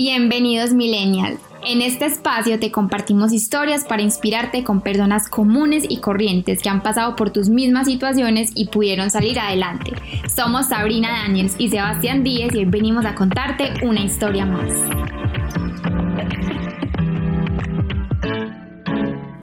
[0.00, 1.40] Bienvenidos Millennial.
[1.66, 6.84] En este espacio te compartimos historias para inspirarte con personas comunes y corrientes que han
[6.84, 9.90] pasado por tus mismas situaciones y pudieron salir adelante.
[10.32, 14.72] Somos Sabrina Daniels y Sebastián Díez y hoy venimos a contarte una historia más.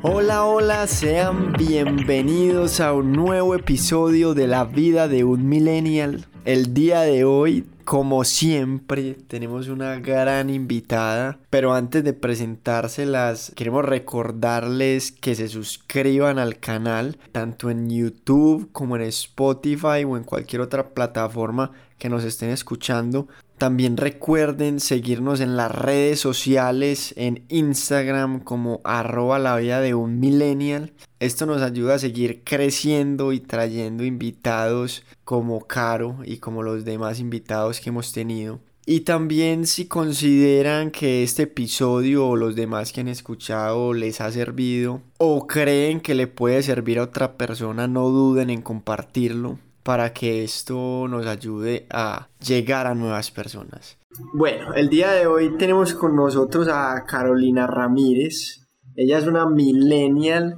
[0.04, 6.26] Hola, hola, sean bienvenidos a un nuevo episodio de la vida de un millennial.
[6.46, 13.86] El día de hoy como siempre, tenemos una gran invitada, pero antes de presentárselas, queremos
[13.86, 20.62] recordarles que se suscriban al canal, tanto en YouTube como en Spotify o en cualquier
[20.62, 23.28] otra plataforma que nos estén escuchando.
[23.58, 30.20] También recuerden seguirnos en las redes sociales, en Instagram como arroba la vida de un
[30.20, 30.92] millennial.
[31.20, 37.22] Esto nos ayuda a seguir creciendo y trayendo invitados como Caro y como los demás
[37.22, 38.60] invitados que hemos tenido.
[38.86, 44.32] Y también si consideran que este episodio o los demás que han escuchado les ha
[44.32, 50.12] servido o creen que le puede servir a otra persona, no duden en compartirlo para
[50.12, 54.00] que esto nos ayude a llegar a nuevas personas.
[54.34, 58.66] Bueno, el día de hoy tenemos con nosotros a Carolina Ramírez.
[58.96, 60.56] Ella es una millennial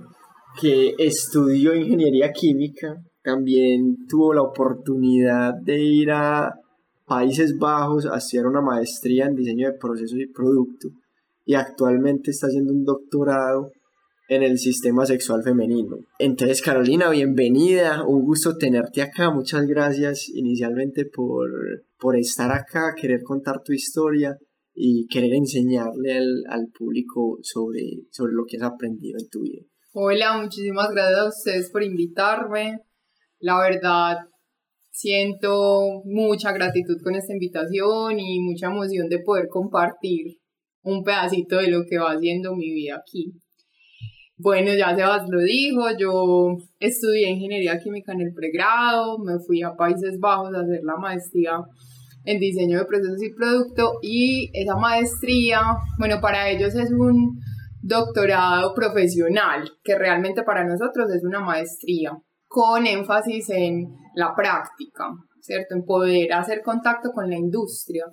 [0.62, 2.96] que estudió ingeniería química.
[3.22, 6.54] También tuvo la oportunidad de ir a
[7.06, 10.88] Países Bajos a hacer una maestría en diseño de procesos y producto.
[11.44, 13.72] Y actualmente está haciendo un doctorado
[14.28, 15.98] en el sistema sexual femenino.
[16.20, 21.50] Entonces, Carolina, bienvenida, un gusto tenerte acá, muchas gracias inicialmente por,
[21.98, 24.38] por estar acá, querer contar tu historia
[24.74, 29.64] y querer enseñarle al, al público sobre, sobre lo que has aprendido en tu vida.
[29.94, 32.82] Hola, muchísimas gracias a ustedes por invitarme.
[33.40, 34.18] La verdad,
[34.92, 40.38] siento mucha gratitud con esta invitación y mucha emoción de poder compartir
[40.84, 43.34] un pedacito de lo que va haciendo mi vida aquí.
[44.40, 49.76] Bueno, ya Sebas lo dijo, yo estudié ingeniería química en el pregrado, me fui a
[49.76, 51.54] Países Bajos a hacer la maestría
[52.24, 55.62] en diseño de procesos y producto y esa maestría,
[55.98, 57.40] bueno, para ellos es un
[57.82, 62.12] doctorado profesional, que realmente para nosotros es una maestría,
[62.48, 65.06] con énfasis en la práctica,
[65.42, 65.74] ¿cierto?
[65.74, 68.06] En poder hacer contacto con la industria.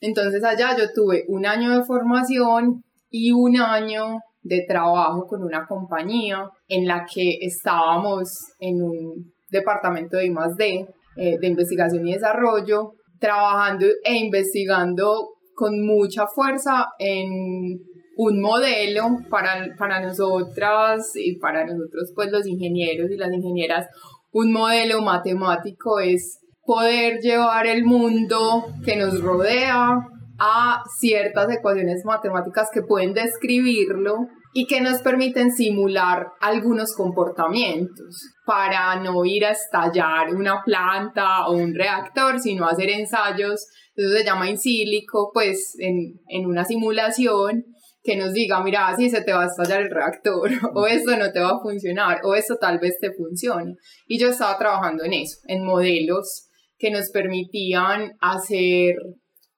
[0.00, 5.66] Entonces allá yo tuve un año de formación y un año de trabajo con una
[5.66, 8.28] compañía en la que estábamos
[8.60, 10.86] en un departamento de I+D,
[11.16, 17.80] eh, de investigación y desarrollo, trabajando e investigando con mucha fuerza en
[18.16, 23.86] un modelo para, para nosotras y para nosotros pues los ingenieros y las ingenieras,
[24.32, 29.98] un modelo matemático es poder llevar el mundo que nos rodea
[30.38, 34.16] a ciertas ecuaciones matemáticas que pueden describirlo
[34.52, 41.52] y que nos permiten simular algunos comportamientos para no ir a estallar una planta o
[41.52, 47.64] un reactor, sino hacer ensayos, eso se llama in silico, pues en, en una simulación
[48.02, 51.30] que nos diga, mira, si se te va a estallar el reactor, o esto no
[51.32, 53.74] te va a funcionar, o esto tal vez te funcione.
[54.06, 56.48] Y yo estaba trabajando en eso, en modelos
[56.78, 58.94] que nos permitían hacer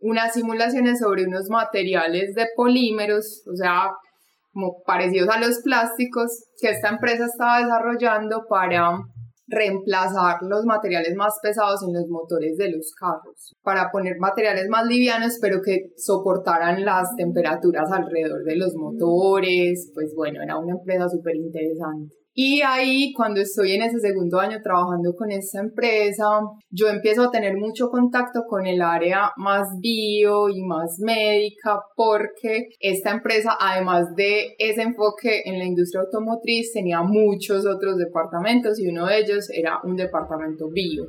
[0.00, 3.91] unas simulaciones sobre unos materiales de polímeros, o sea,
[4.53, 8.98] como parecidos a los plásticos, que esta empresa estaba desarrollando para
[9.48, 14.87] reemplazar los materiales más pesados en los motores de los carros, para poner materiales más
[14.87, 21.08] livianos, pero que soportaran las temperaturas alrededor de los motores, pues bueno, era una empresa
[21.08, 22.17] súper interesante.
[22.41, 26.25] Y ahí, cuando estoy en ese segundo año trabajando con esta empresa,
[26.71, 32.69] yo empiezo a tener mucho contacto con el área más bio y más médica, porque
[32.78, 38.87] esta empresa, además de ese enfoque en la industria automotriz, tenía muchos otros departamentos y
[38.87, 41.06] uno de ellos era un departamento bio.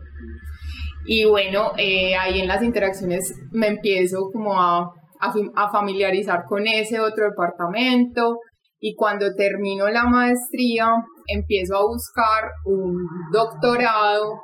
[1.05, 6.99] Y bueno, eh, ahí en las interacciones me empiezo como a, a familiarizar con ese
[6.99, 8.39] otro departamento
[8.79, 10.87] y cuando termino la maestría
[11.33, 14.41] empiezo a buscar un doctorado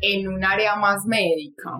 [0.00, 1.72] en un área más médica,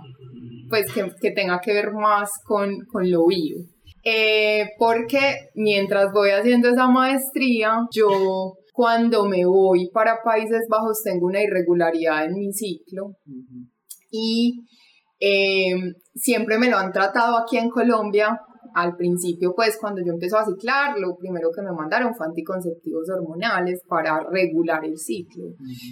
[0.69, 3.61] pues que, que tenga que ver más con, con lo vivo.
[4.05, 11.27] Eh, porque mientras voy haciendo esa maestría, yo cuando me voy para Países Bajos tengo
[11.27, 13.17] una irregularidad en mi ciclo
[14.11, 14.65] y
[15.21, 15.75] eh,
[16.15, 18.41] siempre me lo han tratado aquí en Colombia
[18.83, 23.09] al principio, pues cuando yo empecé a ciclar, lo primero que me mandaron fue anticonceptivos
[23.11, 25.45] hormonales para regular el ciclo.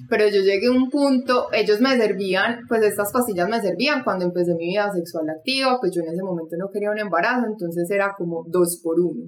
[0.08, 4.24] Pero yo llegué a un punto, ellos me servían, pues estas pastillas me servían cuando
[4.24, 7.90] empecé mi vida sexual activa, pues yo en ese momento no quería un embarazo, entonces
[7.90, 9.22] era como dos por uno.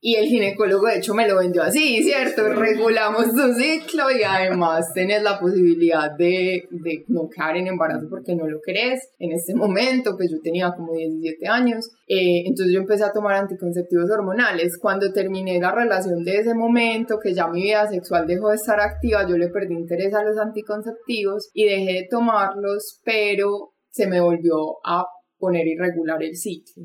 [0.00, 2.48] Y el ginecólogo de hecho me lo vendió así, ¿cierto?
[2.52, 8.34] Regulamos tu ciclo y además tenés la posibilidad de, de no quedar en embarazo porque
[8.34, 9.00] no lo querés.
[9.18, 13.36] En este momento, pues yo tenía como 17 años, eh, entonces yo empecé a tomar
[13.36, 14.76] anticonceptivos hormonales.
[14.78, 18.78] Cuando terminé la relación de ese momento, que ya mi vida sexual dejó de estar
[18.80, 24.20] activa, yo le perdí interés a los anticonceptivos y dejé de tomarlos, pero se me
[24.20, 25.06] volvió a
[25.38, 26.84] poner irregular el ciclo.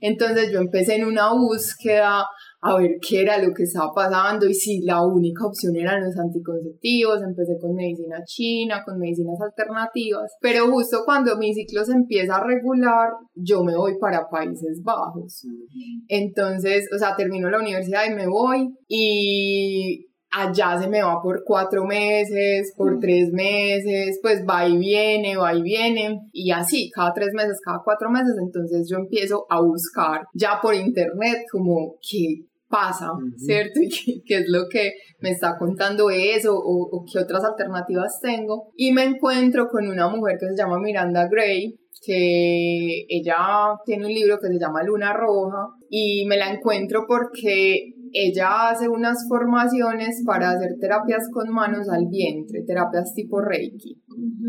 [0.00, 2.24] Entonces yo empecé en una búsqueda
[2.66, 6.16] a ver qué era lo que estaba pasando y si la única opción eran los
[6.16, 12.36] anticonceptivos, empecé con medicina china, con medicinas alternativas, pero justo cuando mi ciclo se empieza
[12.36, 15.46] a regular, yo me voy para Países Bajos.
[16.08, 21.44] Entonces, o sea, termino la universidad y me voy y allá se me va por
[21.44, 27.12] cuatro meses, por tres meses, pues va y viene, va y viene, y así, cada
[27.12, 32.46] tres meses, cada cuatro meses, entonces yo empiezo a buscar ya por internet como qué
[32.74, 33.80] pasa, ¿cierto?
[34.06, 38.72] Y qué, es lo que me está contando eso o, o qué otras alternativas tengo.
[38.76, 44.12] Y me encuentro con una mujer que se llama Miranda Gray, que ella tiene un
[44.12, 50.22] libro que se llama Luna Roja y me la encuentro porque ella hace unas formaciones
[50.24, 54.00] para hacer terapias con manos al vientre, terapias tipo Reiki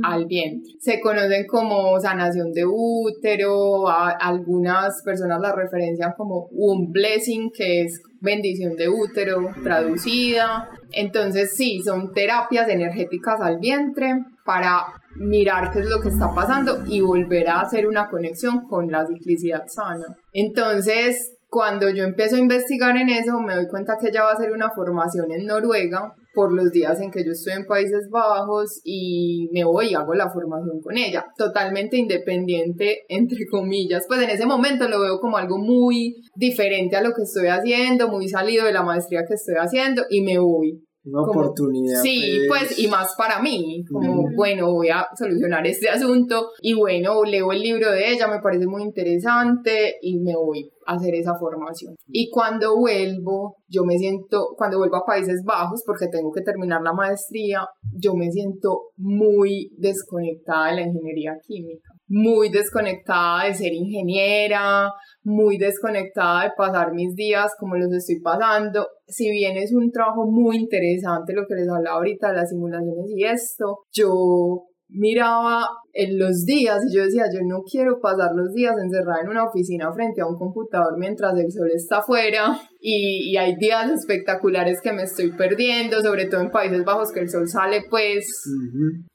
[0.04, 0.74] al vientre.
[0.80, 8.02] Se conocen como sanación de útero, algunas personas la referencian como un blessing, que es
[8.22, 10.70] bendición de útero traducida.
[10.92, 14.14] Entonces sí, son terapias energéticas al vientre
[14.46, 14.86] para
[15.16, 19.06] mirar qué es lo que está pasando y volver a hacer una conexión con la
[19.08, 20.06] ciclicidad sana.
[20.34, 24.34] Entonces, cuando yo empiezo a investigar en eso, me doy cuenta que ella va a
[24.34, 28.81] hacer una formación en Noruega por los días en que yo estoy en Países Bajos
[28.84, 34.04] y me voy y hago la formación con ella, totalmente independiente, entre comillas.
[34.06, 38.10] Pues en ese momento lo veo como algo muy diferente a lo que estoy haciendo,
[38.10, 40.85] muy salido de la maestría que estoy haciendo y me voy.
[41.06, 42.02] Una oportunidad.
[42.02, 42.68] Sí, pues.
[42.68, 47.52] pues, y más para mí, como, bueno, voy a solucionar este asunto y bueno, leo
[47.52, 51.96] el libro de ella, me parece muy interesante y me voy hacer esa formación.
[52.07, 56.81] Y cuando vuelvo, yo me siento, cuando vuelvo a Países Bajos, porque tengo que terminar
[56.81, 63.74] la maestría, yo me siento muy desconectada de la ingeniería química, muy desconectada de ser
[63.74, 64.92] ingeniera,
[65.24, 68.88] muy desconectada de pasar mis días como los estoy pasando.
[69.07, 73.12] Si bien es un trabajo muy interesante lo que les hablaba ahorita de las simulaciones
[73.16, 78.54] y esto, yo miraba en los días y yo decía, yo no quiero pasar los
[78.54, 83.32] días encerrada en una oficina frente a un computador mientras el sol está afuera y,
[83.32, 87.30] y, hay días espectaculares que me estoy perdiendo, sobre todo en Países Bajos que el
[87.30, 88.26] sol sale pues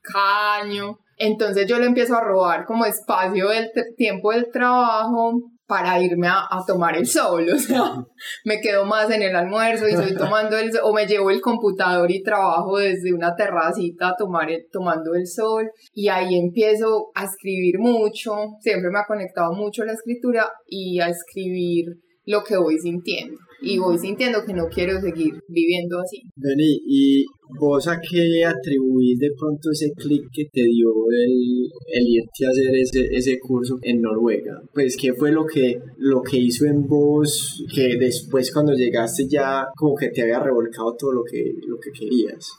[0.03, 0.99] caño.
[1.17, 5.35] Entonces yo le empiezo a robar como espacio del tiempo del trabajo
[5.71, 8.05] para irme a, tomar el sol, o sea,
[8.45, 12.11] me quedo más en el almuerzo y estoy tomando el o me llevo el computador
[12.11, 17.79] y trabajo desde una terracita a tomar tomando el sol y ahí empiezo a escribir
[17.79, 21.87] mucho, siempre me ha conectado mucho la escritura y a escribir
[22.27, 26.23] lo que voy sintiendo y voy sintiendo que no quiero seguir viviendo así.
[26.35, 27.27] Vení, ¿y
[27.59, 32.51] vos a qué atribuís de pronto ese clic que te dio el, el irte a
[32.51, 34.61] hacer ese, ese curso en Noruega?
[34.73, 39.67] Pues, ¿qué fue lo que, lo que hizo en vos que después cuando llegaste ya
[39.77, 42.51] como que te había revolcado todo lo que, lo que querías?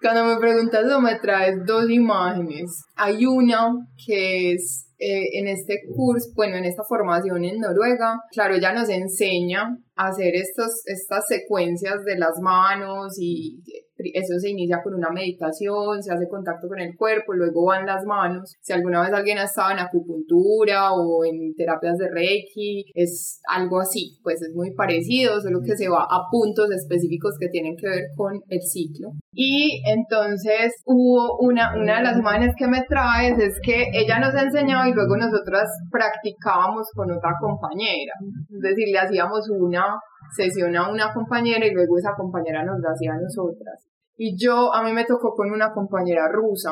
[0.00, 2.84] Cuando me preguntas me traes dos imágenes.
[2.96, 3.72] Hay una
[4.04, 8.88] que es eh, en este curso, bueno, en esta formación en Noruega, claro, ella nos
[8.88, 13.60] enseña a hacer estos, estas secuencias de las manos y
[13.96, 18.04] eso se inicia con una meditación, se hace contacto con el cuerpo, luego van las
[18.04, 18.54] manos.
[18.60, 23.80] Si alguna vez alguien ha estado en acupuntura o en terapias de Reiki, es algo
[23.80, 27.88] así, pues es muy parecido, solo que se va a puntos específicos que tienen que
[27.88, 29.10] ver con el ciclo.
[29.32, 34.34] Y entonces hubo una, una de las imágenes que me traes, es que ella nos
[34.34, 38.12] enseñó y luego nosotras practicábamos con otra compañera.
[38.50, 39.98] Es decir, le hacíamos una
[40.34, 43.86] sesión a una compañera y luego esa compañera nos la hacía a nosotras.
[44.16, 46.70] Y yo, a mí me tocó con una compañera rusa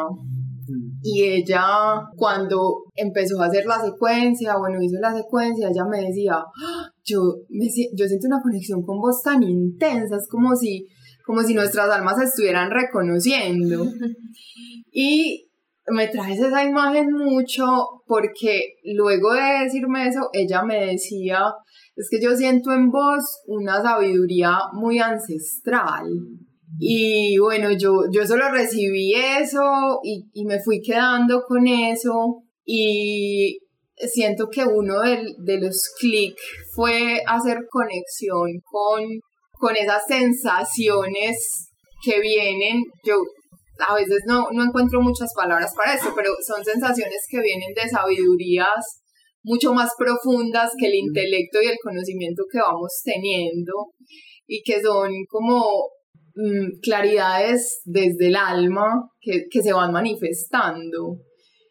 [1.02, 1.64] y ella
[2.16, 6.88] cuando empezó a hacer la secuencia, bueno, hizo la secuencia, ella me decía, ¡Ah!
[7.04, 7.18] yo,
[7.48, 10.86] me, yo siento una conexión con vos tan intensa, es como si,
[11.26, 13.84] como si nuestras almas se estuvieran reconociendo.
[14.94, 15.48] Y
[15.86, 17.64] me traes esa imagen mucho
[18.06, 21.46] porque luego de decirme eso, ella me decía,
[21.96, 26.06] es que yo siento en vos una sabiduría muy ancestral.
[26.78, 33.58] Y bueno, yo, yo solo recibí eso y, y me fui quedando con eso y
[34.08, 36.42] siento que uno de, de los clics
[36.74, 39.04] fue hacer conexión con,
[39.52, 41.68] con esas sensaciones
[42.02, 42.82] que vienen.
[43.04, 43.16] Yo
[43.86, 47.88] a veces no, no encuentro muchas palabras para eso, pero son sensaciones que vienen de
[47.88, 49.01] sabidurías
[49.44, 53.92] mucho más profundas que el intelecto y el conocimiento que vamos teniendo
[54.46, 55.62] y que son como
[56.34, 61.16] mm, claridades desde el alma que, que se van manifestando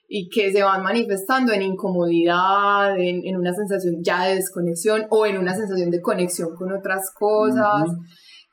[0.07, 5.25] y que se van manifestando en incomodidad, en, en, una sensación ya de desconexión o
[5.25, 7.85] en una sensación de conexión con otras cosas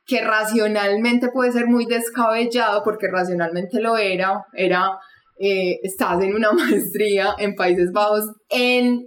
[0.09, 4.93] que racionalmente puede ser muy descabellado, porque racionalmente lo era, era,
[5.39, 9.07] eh, estás en una maestría en Países Bajos en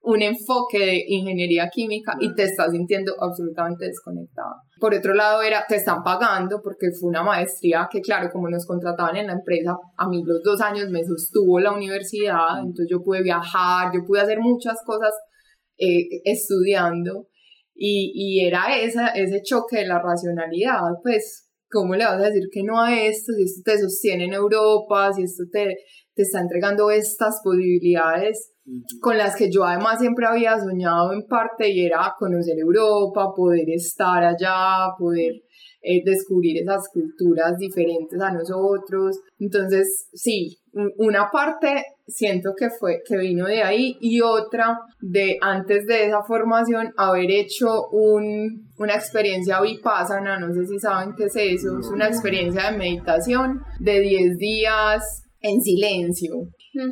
[0.00, 4.54] un enfoque de ingeniería química y te estás sintiendo absolutamente desconectado.
[4.80, 8.64] Por otro lado, era, te están pagando porque fue una maestría que, claro, como nos
[8.64, 13.02] contrataban en la empresa, a mí los dos años me sostuvo la universidad, entonces yo
[13.02, 15.12] pude viajar, yo pude hacer muchas cosas
[15.76, 17.26] eh, estudiando
[17.74, 22.48] y, y era esa, ese choque de la racionalidad, pues, ¿cómo le vas a decir
[22.52, 23.32] que no a esto?
[23.32, 25.76] Si esto te sostiene en Europa, si esto te,
[26.14, 28.52] te está entregando estas posibilidades
[29.00, 33.68] con las que yo además siempre había soñado en parte y era conocer Europa, poder
[33.70, 35.32] estar allá, poder
[35.80, 39.18] eh, descubrir esas culturas diferentes a nosotros.
[39.38, 40.58] Entonces, sí,
[40.98, 46.22] una parte siento que fue que vino de ahí y otra de antes de esa
[46.22, 51.86] formación haber hecho un, una experiencia vipassana, no sé si saben qué es eso, es
[51.88, 56.34] una experiencia de meditación de 10 días en silencio.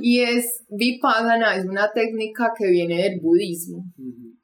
[0.01, 3.85] Y es vipassana, es una técnica que viene del budismo.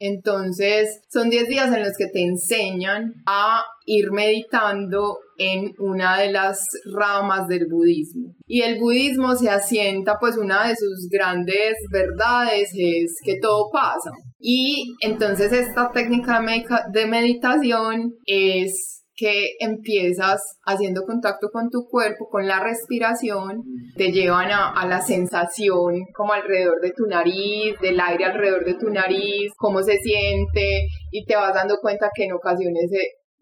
[0.04, 6.32] Entonces, son 10 días en los que te enseñan a ir meditando en una de
[6.32, 8.34] las ramas del budismo.
[8.48, 14.10] Y el budismo se asienta, pues una de sus grandes verdades es que todo pasa.
[14.40, 16.42] Y entonces esta técnica
[16.92, 23.62] de meditación es que empiezas haciendo contacto con tu cuerpo, con la respiración,
[23.94, 28.90] te llevan a, la sensación como alrededor de tu nariz, del aire alrededor de tu
[28.90, 32.90] nariz, cómo se siente y te vas dando cuenta que en ocasiones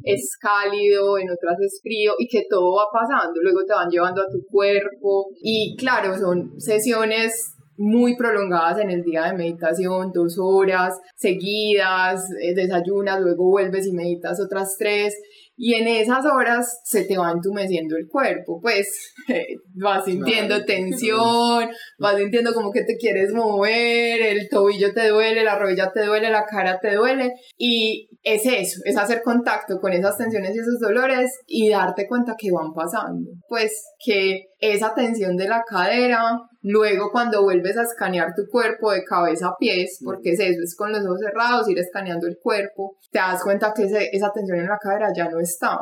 [0.04, 4.20] es cálido, en otras es frío y que todo va pasando, luego te van llevando
[4.20, 5.28] a tu cuerpo.
[5.40, 12.52] Y claro, son sesiones muy prolongadas en el día de meditación, dos horas seguidas, eh,
[12.54, 15.14] desayunas, luego vuelves y meditas otras tres
[15.62, 19.12] y en esas horas se te va entumeciendo el cuerpo, pues
[19.74, 25.58] vas sintiendo tensión, vas sintiendo como que te quieres mover, el tobillo te duele, la
[25.58, 30.16] rodilla te duele, la cara te duele y es eso, es hacer contacto con esas
[30.16, 35.46] tensiones y esos dolores y darte cuenta que van pasando, pues que esa tensión de
[35.46, 36.22] la cadera,
[36.62, 40.76] luego cuando vuelves a escanear tu cuerpo de cabeza a pies, porque es eso, es
[40.76, 44.68] con los ojos cerrados, ir escaneando el cuerpo, te das cuenta que esa tensión en
[44.68, 45.78] la cadera ya no está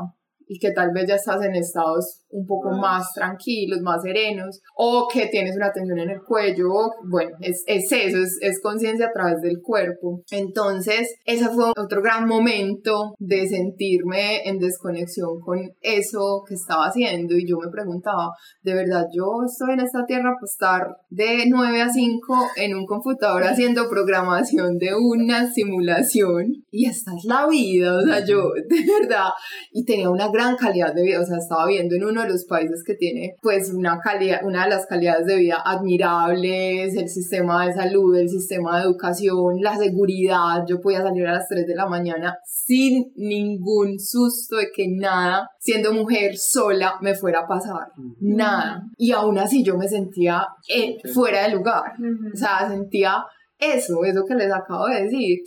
[0.49, 5.09] y que tal vez ya estás en estados un poco más tranquilos, más serenos, o
[5.13, 6.69] que tienes una tensión en el cuello,
[7.09, 10.23] bueno, es, es eso, es, es conciencia a través del cuerpo.
[10.31, 17.37] Entonces, ese fue otro gran momento de sentirme en desconexión con eso que estaba haciendo
[17.37, 18.31] y yo me preguntaba,
[18.63, 22.87] ¿de verdad yo estoy en esta tierra para estar de 9 a 5 en un
[22.87, 26.65] computador haciendo programación de una simulación?
[26.71, 29.31] Y esta es la vida, o sea, yo de verdad,
[29.73, 32.45] y tenía una gran calidad de vida, o sea, estaba viendo en un de los
[32.45, 37.67] países que tiene pues una calidad, una de las calidades de vida admirables, el sistema
[37.67, 40.65] de salud, el sistema de educación, la seguridad.
[40.69, 45.49] Yo podía salir a las 3 de la mañana sin ningún susto de que nada,
[45.59, 47.89] siendo mujer sola, me fuera a pasar.
[48.21, 48.83] Nada.
[48.97, 51.93] Y aún así yo me sentía eh, fuera de lugar.
[52.33, 53.25] O sea, sentía
[53.59, 55.39] eso, eso que les acabo de decir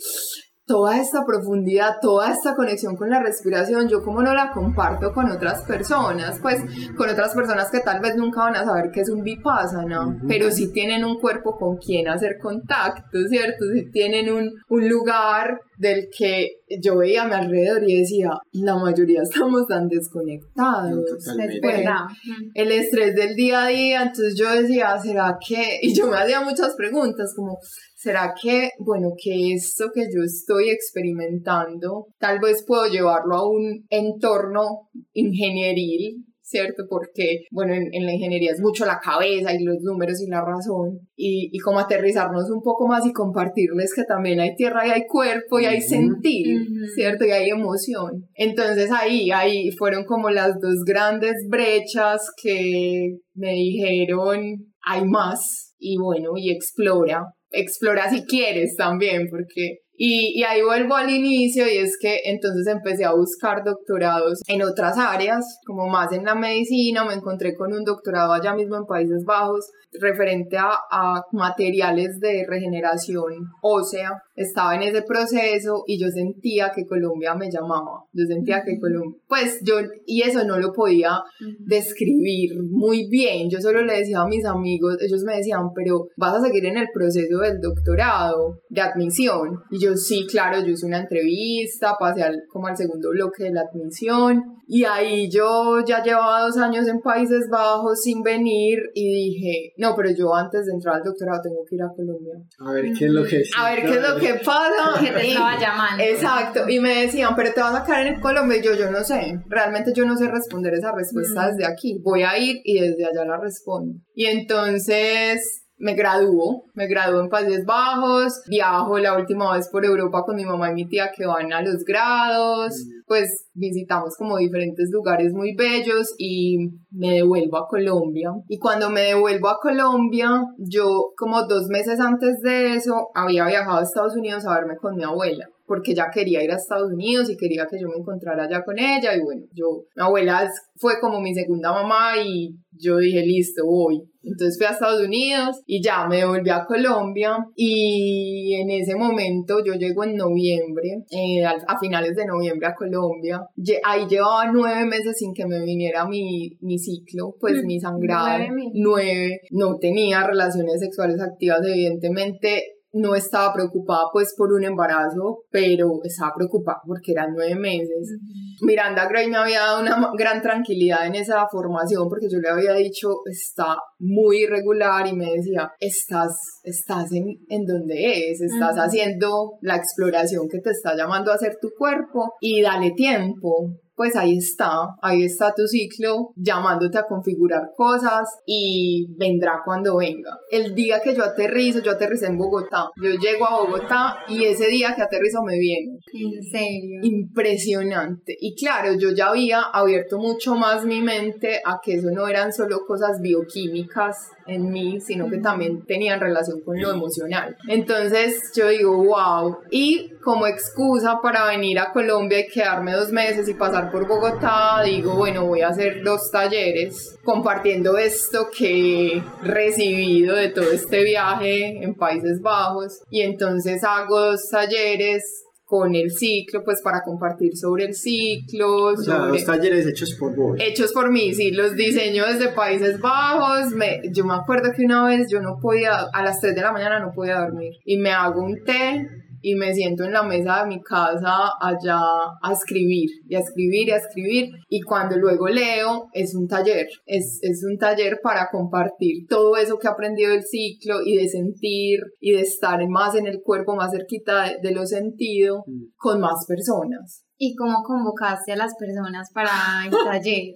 [0.66, 5.30] toda esta profundidad, toda esta conexión con la respiración, yo como no la comparto con
[5.30, 6.62] otras personas, pues
[6.96, 10.50] con otras personas que tal vez nunca van a saber qué es un vipassana, pero
[10.50, 13.64] sí tienen un cuerpo con quien hacer contacto, ¿cierto?
[13.74, 18.76] Sí tienen un, un lugar del que yo veía a mi alrededor y decía, la
[18.76, 21.04] mayoría estamos tan desconectados.
[21.16, 22.06] Es verdad.
[22.54, 25.78] El estrés del día a día, entonces yo decía, ¿será que?
[25.82, 27.58] Y yo me hacía muchas preguntas como,
[27.96, 33.84] ¿será que, bueno, que esto que yo estoy experimentando, tal vez puedo llevarlo a un
[33.90, 36.84] entorno ingenieril ¿cierto?
[36.88, 40.44] Porque, bueno, en, en, la ingeniería es mucho la cabeza y los números y la
[40.44, 44.90] razón, y, y como aterrizarnos un poco más y compartirles que también hay tierra y
[44.90, 46.58] hay cuerpo y hay sentir,
[46.94, 47.24] ¿cierto?
[47.24, 48.28] Y hay emoción.
[48.34, 55.96] Entonces ahí, ahí fueron como las dos grandes brechas que me dijeron, hay más, y
[55.96, 61.96] bueno, y explora, explora si quieres también, porque y, ahí vuelvo al inicio y es
[62.00, 67.14] que entonces empecé a buscar doctorados en otras áreas, como más en la medicina, me
[67.14, 69.70] encontré con un doctorado allá mismo en Países Bajos
[70.00, 74.22] referente a, a materiales de regeneración ósea.
[74.34, 79.20] Estaba en ese proceso y yo sentía que Colombia me llamaba, yo sentía que Colombia,
[79.28, 79.74] pues yo,
[80.06, 81.20] y eso no lo podía
[81.60, 86.34] describir muy bien, yo solo le decía a mis amigos, ellos me decían, pero vas
[86.34, 89.60] a seguir en el proceso del doctorado de admisión.
[89.70, 93.52] Y yo sí, claro, yo hice una entrevista, pasé al, como al segundo bloque de
[93.52, 99.32] la admisión y ahí yo ya llevaba dos años en Países Bajos sin venir y
[99.32, 102.34] dije, no, pero yo antes de entrar al doctorado tengo que ir a Colombia.
[102.58, 103.42] A ver qué es lo que...
[103.58, 105.00] A ver qué es lo que pasa.
[105.00, 106.02] Que te estaba llamando.
[106.02, 109.02] Exacto, y me decían, pero te vas a quedar en Colombia y yo, yo no
[109.04, 113.04] sé, realmente yo no sé responder esa respuesta desde aquí, voy a ir y desde
[113.04, 113.98] allá la respondo.
[114.14, 120.22] Y entonces me graduó, me graduó en Países Bajos, viajo la última vez por Europa
[120.24, 122.72] con mi mamá y mi tía que van a los grados,
[123.08, 128.30] pues visitamos como diferentes lugares muy bellos y me devuelvo a Colombia.
[128.48, 130.86] Y cuando me devuelvo a Colombia, yo
[131.16, 135.02] como dos meses antes de eso había viajado a Estados Unidos a verme con mi
[135.02, 138.62] abuela porque ella quería ir a Estados Unidos y quería que yo me encontrara allá
[138.62, 143.24] con ella y bueno, yo, mi abuela fue como mi segunda mamá y yo dije,
[143.24, 144.02] listo, voy.
[144.22, 149.64] Entonces fui a Estados Unidos y ya me volví a Colombia y en ese momento
[149.64, 153.40] yo llego en noviembre, eh, a, finales de noviembre a Colombia.
[153.82, 158.44] Ahí llevaba nueve meses sin que me viniera mi, mi ciclo, pues mi sangrado.
[158.74, 159.40] nueve.
[159.50, 166.34] No tenía relaciones sexuales activas, evidentemente no estaba preocupada pues por un embarazo, pero estaba
[166.34, 168.18] preocupada porque eran nueve meses.
[168.60, 172.74] Miranda Gray me había dado una gran tranquilidad en esa formación porque yo le había
[172.74, 179.58] dicho, está muy irregular y me decía, estás, estás en, en donde es, estás haciendo
[179.62, 184.36] la exploración que te está llamando a hacer tu cuerpo y dale tiempo pues ahí
[184.36, 190.38] está, ahí está tu ciclo llamándote a configurar cosas y vendrá cuando venga.
[190.50, 194.68] El día que yo aterrizo, yo aterricé en Bogotá, yo llego a Bogotá y ese
[194.68, 195.98] día que aterrizo me viene.
[196.12, 197.00] ¿En serio?
[197.02, 198.36] Impresionante.
[198.40, 202.52] Y claro, yo ya había abierto mucho más mi mente a que eso no eran
[202.52, 207.56] solo cosas bioquímicas en mí, sino que también tenían relación con lo emocional.
[207.68, 209.58] Entonces yo digo, wow.
[209.70, 214.82] Y como excusa para venir a Colombia y quedarme dos meses y pasar por Bogotá,
[214.84, 221.02] digo, bueno, voy a hacer dos talleres compartiendo esto que he recibido de todo este
[221.04, 223.02] viaje en Países Bajos.
[223.10, 228.92] Y entonces hago dos talleres con el ciclo, pues para compartir sobre el ciclo.
[228.92, 230.58] O sea, los talleres hechos por vos.
[230.60, 233.70] Hechos por mí, sí, los diseños de Países Bajos.
[233.70, 236.72] Me, yo me acuerdo que una vez yo no podía, a las 3 de la
[236.72, 240.62] mañana no podía dormir y me hago un té y me siento en la mesa
[240.62, 242.00] de mi casa allá
[242.42, 246.86] a escribir y a escribir y a escribir y cuando luego leo es un taller,
[247.06, 251.28] es, es un taller para compartir todo eso que he aprendido del ciclo y de
[251.28, 255.92] sentir y de estar más en el cuerpo, más cerquita de, de lo sentido mm.
[255.96, 257.24] con más personas.
[257.38, 259.50] ¿Y cómo convocaste a las personas para
[259.84, 260.54] el taller?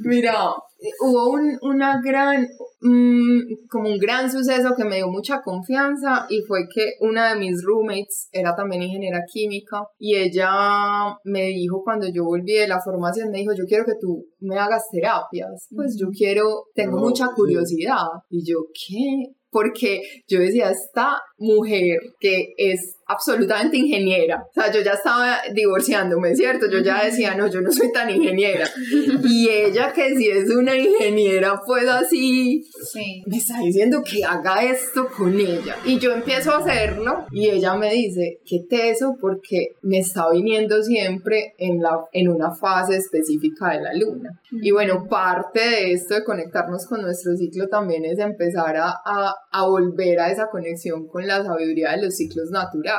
[0.00, 0.54] Mira,
[1.00, 2.46] hubo un, una gran,
[3.68, 7.62] como un gran suceso que me dio mucha confianza y fue que una de mis
[7.62, 10.50] roommates era también ingeniera química y ella
[11.24, 14.56] me dijo cuando yo volví de la formación, me dijo, yo quiero que tú me
[14.56, 18.06] hagas terapias, pues yo quiero, tengo mucha curiosidad.
[18.30, 19.34] Y yo, ¿qué?
[19.50, 24.46] Porque yo decía, esta mujer que es absolutamente ingeniera.
[24.50, 26.66] O sea, yo ya estaba divorciándome, ¿cierto?
[26.70, 28.68] Yo ya decía, no, yo no soy tan ingeniera.
[29.24, 32.64] Y ella que si es una ingeniera, pues así,
[33.26, 35.76] me está diciendo que haga esto con ella.
[35.84, 40.82] Y yo empiezo a hacerlo y ella me dice, qué teso, porque me está viniendo
[40.82, 44.40] siempre en, la, en una fase específica de la luna.
[44.50, 49.34] Y bueno, parte de esto de conectarnos con nuestro ciclo también es empezar a, a,
[49.50, 52.97] a volver a esa conexión con la sabiduría de los ciclos naturales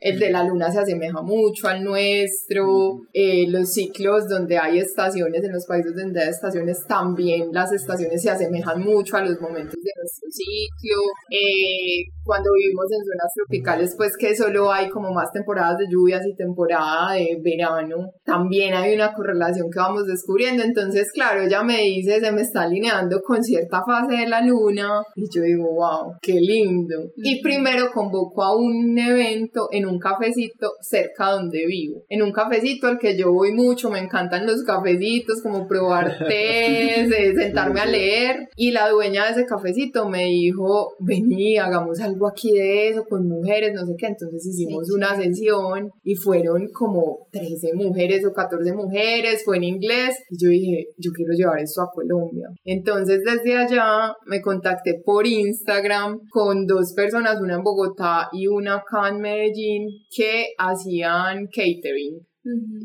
[0.00, 5.44] el de la luna se asemeja mucho al nuestro, eh, los ciclos donde hay estaciones,
[5.44, 9.74] en los países donde hay estaciones también las estaciones se asemejan mucho a los momentos
[9.74, 11.00] de nuestro ciclo.
[11.30, 16.22] Eh, cuando vivimos en zonas tropicales, pues que solo hay como más temporadas de lluvias
[16.26, 20.62] y temporada de verano, también hay una correlación que vamos descubriendo.
[20.62, 25.02] Entonces, claro, ella me dice, se me está alineando con cierta fase de la luna
[25.14, 27.10] y yo digo, wow, qué lindo.
[27.16, 32.02] Y primero convoco a un evento en un cafecito cerca donde vivo.
[32.08, 37.06] En un cafecito al que yo voy mucho, me encantan los cafecitos, como probar té,
[37.36, 38.48] sentarme a leer.
[38.56, 43.28] Y la dueña de ese cafecito me dijo, vení, hagamos algo aquí de eso, con
[43.28, 44.06] mujeres, no sé qué.
[44.06, 50.16] Entonces hicimos una sesión y fueron como 13 mujeres o 14 mujeres, fue en inglés.
[50.30, 52.48] Y yo dije, yo quiero llevar esto a Colombia.
[52.64, 58.76] Entonces desde allá me contacté por Instagram con dos personas, una en Bogotá y una
[58.76, 62.20] acá en Medellín, que hacían catering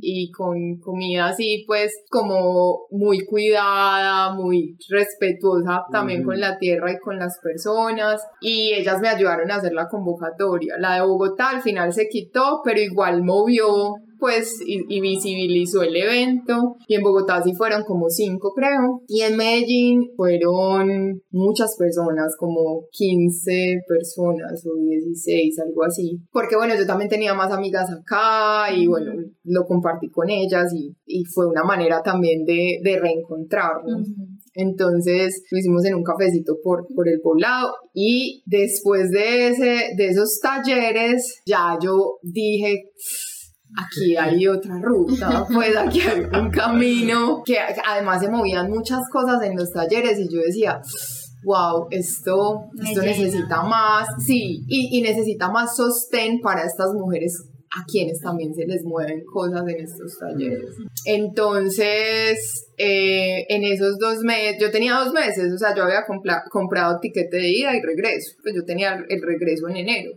[0.02, 7.00] y con comida así pues como muy cuidada, muy respetuosa también con la tierra y
[7.00, 8.22] con las personas.
[8.42, 10.76] Y ellas me ayudaron a hacer la convocatoria.
[10.78, 16.76] La de Bogotá al final se quitó, pero igual movió pues y, visibilizó el evento.
[16.88, 19.02] Y en Bogotá sí fueron como cinco creo.
[19.08, 26.20] Y en Medellín fueron muchas personas como 15 personas o 16 algo así.
[26.32, 30.96] Porque bueno yo también tenía más amigas acá y bueno lo compartí con ellas y,
[31.06, 34.08] y fue una manera también de, de reencontrarnos.
[34.54, 40.08] Entonces lo hicimos en un cafecito por, por el poblado y después de, ese, de
[40.08, 42.90] esos talleres ya yo dije,
[43.78, 49.42] aquí hay otra ruta, pues aquí hay un camino, que además se movían muchas cosas
[49.44, 50.82] en los talleres y yo decía,
[51.44, 57.86] wow, esto, esto necesita más, sí, y, y necesita más sostén para estas mujeres a
[57.86, 60.76] quienes también se les mueven cosas en estos talleres.
[61.06, 66.06] Entonces, eh, en esos dos meses, yo tenía dos meses, o sea, yo había
[66.50, 70.12] comprado tiquete de ida y regreso, pues yo tenía el regreso en enero.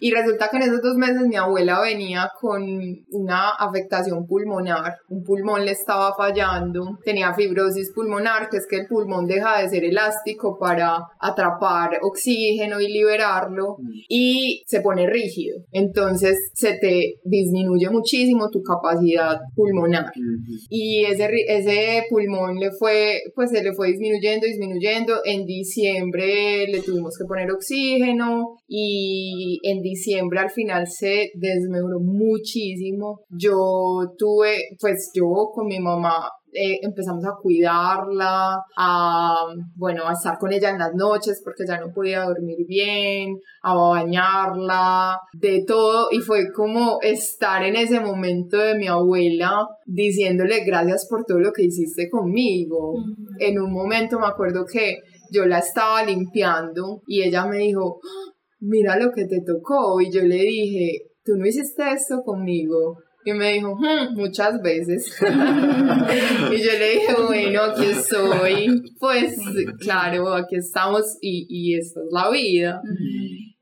[0.00, 2.62] Y resulta que en esos dos meses mi abuela venía con
[3.10, 8.86] una afectación pulmonar, un pulmón le estaba fallando, tenía fibrosis pulmonar, que es que el
[8.86, 13.76] pulmón deja de ser elástico para atrapar oxígeno y liberarlo,
[14.08, 15.58] y se pone rígido.
[15.72, 16.93] Entonces se te
[17.24, 20.06] disminuye muchísimo tu capacidad pulmonar.
[20.68, 25.20] Y ese, ese pulmón le fue, pues se le fue disminuyendo, disminuyendo.
[25.24, 33.20] En diciembre le tuvimos que poner oxígeno y en diciembre al final se desmejoró muchísimo.
[33.30, 39.36] Yo tuve, pues yo con mi mamá eh, empezamos a cuidarla, a,
[39.74, 43.74] bueno, a estar con ella en las noches porque ya no podía dormir bien, a
[43.74, 46.08] bañarla, de todo.
[46.12, 51.52] Y fue como estar en ese momento de mi abuela diciéndole gracias por todo lo
[51.52, 52.94] que hiciste conmigo.
[53.40, 54.98] En un momento me acuerdo que
[55.32, 57.98] yo la estaba limpiando y ella me dijo,
[58.60, 60.00] mira lo que te tocó.
[60.00, 65.16] Y yo le dije, tú no hiciste esto conmigo y me dijo, hmm, muchas veces.
[65.20, 68.82] y yo le dije, bueno, aquí estoy.
[68.98, 69.34] Pues
[69.80, 72.82] claro, aquí estamos y, y esto es la vida.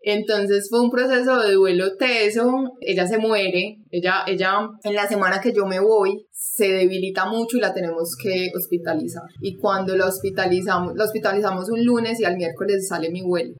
[0.03, 2.73] Entonces fue un proceso de duelo teso.
[2.81, 3.82] Ella se muere.
[3.93, 8.17] Ella, ella, en la semana que yo me voy, se debilita mucho y la tenemos
[8.21, 9.23] que hospitalizar.
[9.43, 13.55] Y cuando la hospitalizamos, la hospitalizamos un lunes y al miércoles sale mi vuelo.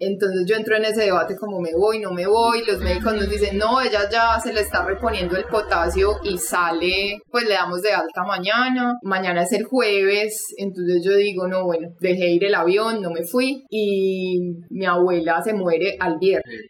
[0.00, 3.30] Entonces yo entro en ese debate como me voy, no me voy, los médicos nos
[3.30, 7.80] dicen, no, ella ya se le está reponiendo el potasio y sale, pues le damos
[7.82, 12.54] de alta mañana, mañana es el jueves, entonces yo digo, no, bueno, dejé ir el
[12.54, 16.60] avión, no me fui y mi abuela se muere al viernes.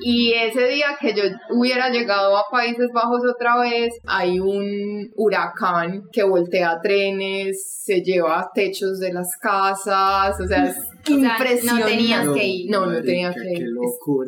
[0.00, 6.04] Y ese día que yo hubiera llegado a Países Bajos otra vez, hay un huracán
[6.12, 10.76] que voltea trenes, se lleva techos de las casas, o sea, es
[11.08, 11.80] impresionante.
[11.80, 12.70] no tenías que ir.
[12.70, 13.68] No, no tenía que ir.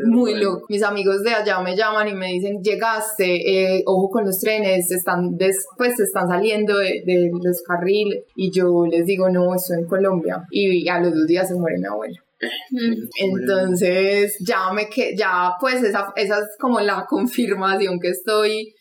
[0.06, 0.66] muy loco.
[0.68, 4.90] Mis amigos de allá me llaman y me dicen, llegaste, eh, ojo con los trenes,
[4.90, 8.24] están después están saliendo de, de, los carriles.
[8.36, 10.44] Y yo les digo, no, estoy en Colombia.
[10.50, 12.20] Y a los dos días se muere mi abuelo.
[13.18, 18.74] Entonces ya me que ya pues esa, esa es como la confirmación que estoy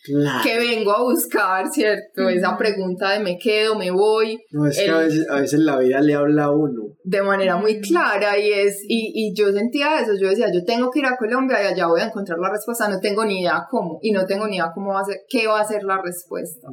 [0.44, 2.30] que vengo a buscar, ¿cierto?
[2.30, 4.40] Esa pregunta de me quedo, me voy.
[4.52, 6.84] No, es que a veces, a veces la vida le habla a uno.
[7.04, 10.90] De manera muy clara y es, y, y yo sentía eso, yo decía, yo tengo
[10.90, 13.66] que ir a Colombia y allá voy a encontrar la respuesta, no tengo ni idea
[13.70, 16.02] cómo, y no tengo ni idea cómo va a ser, qué va a ser la
[16.02, 16.68] respuesta.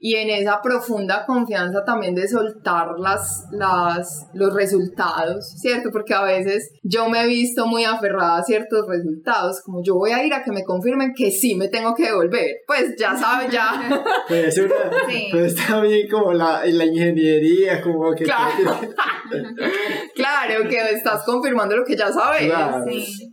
[0.00, 5.90] Y en esa profunda confianza también de soltar las, las, los resultados, ¿cierto?
[5.92, 10.10] Porque a veces yo me he visto muy aferrada a ciertos resultados, como yo voy
[10.10, 13.50] a ir a que me confirmen que sí me tengo que devolver, pues ya sabes,
[13.50, 14.04] ya.
[14.28, 14.74] Pues, una,
[15.30, 18.24] pues también como la, la ingeniería, como que...
[18.24, 18.80] Claro.
[20.14, 22.50] claro, que estás confirmando lo que ya sabes.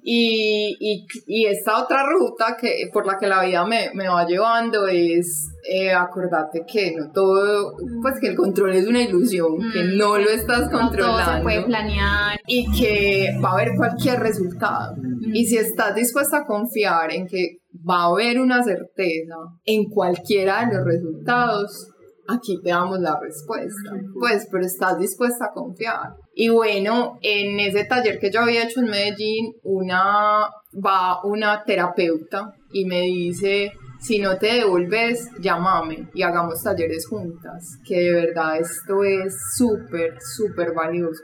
[0.04, 4.26] Y, y, y, esta otra ruta que, por la que la vida me, me va
[4.26, 9.84] llevando es eh, acordate que no todo, pues que el control es una ilusión, que
[9.84, 9.98] mm.
[9.98, 11.18] no lo estás controlando.
[11.18, 12.40] No todo se puede planear.
[12.48, 14.96] Y que va a haber cualquier resultado.
[14.98, 15.36] Mm.
[15.36, 20.66] Y si estás dispuesta a confiar en que va a haber una certeza en cualquiera
[20.66, 21.92] de los resultados,
[22.28, 23.92] aquí te damos la respuesta.
[24.20, 26.16] Pues, pero estás dispuesta a confiar.
[26.34, 32.54] Y bueno, en ese taller que yo había hecho en Medellín, una va una terapeuta
[32.72, 33.72] y me dice,
[34.06, 40.16] si no te devuelves, llámame y hagamos talleres juntas, que de verdad esto es súper,
[40.36, 41.24] súper valioso.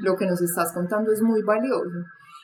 [0.00, 1.90] Lo que nos estás contando es muy valioso.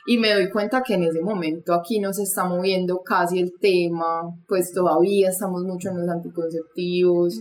[0.07, 3.53] Y me doy cuenta que en ese momento aquí no se está moviendo casi el
[3.61, 7.41] tema, pues todavía estamos mucho en los anticonceptivos.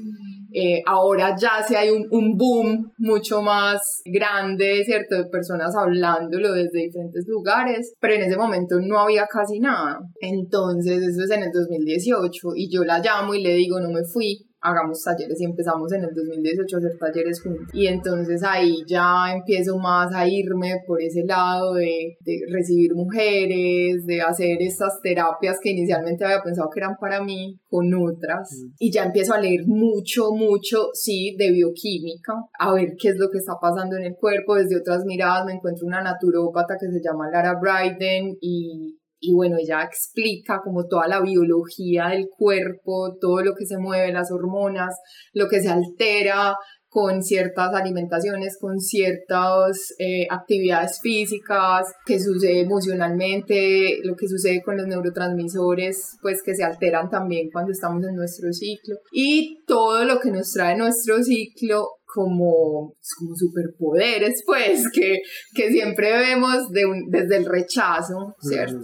[0.53, 5.15] Eh, ahora ya sí hay un, un, boom mucho más grande, ¿cierto?
[5.15, 9.99] De personas hablándolo desde diferentes lugares, pero en ese momento no había casi nada.
[10.21, 14.03] Entonces, eso es en el 2018 y yo la llamo y le digo, no me
[14.11, 17.67] fui hagamos talleres y empezamos en el 2018 a hacer talleres juntos.
[17.73, 24.05] Y entonces ahí ya empiezo más a irme por ese lado de, de, recibir mujeres,
[24.05, 28.49] de hacer estas terapias que inicialmente había pensado que eran para mí con otras.
[28.51, 28.73] Mm.
[28.79, 33.29] Y ya empiezo a leer mucho, mucho, sí, de bioquímica, a ver qué es lo
[33.29, 34.55] que está pasando en el cuerpo.
[34.55, 39.57] Desde otras miradas me encuentro una naturópata que se llama Lara Bryden y y bueno,
[39.59, 44.95] ella explica como toda la biología del cuerpo, todo lo que se mueve, las hormonas,
[45.33, 46.55] lo que se altera
[46.89, 54.75] con ciertas alimentaciones, con ciertas eh, actividades físicas, que sucede emocionalmente, lo que sucede con
[54.75, 60.19] los neurotransmisores, pues que se alteran también cuando estamos en nuestro ciclo, y todo lo
[60.19, 65.19] que nos trae nuestro ciclo como, como superpoderes, pues, que,
[65.53, 68.79] que siempre vemos de desde el rechazo, ¿cierto?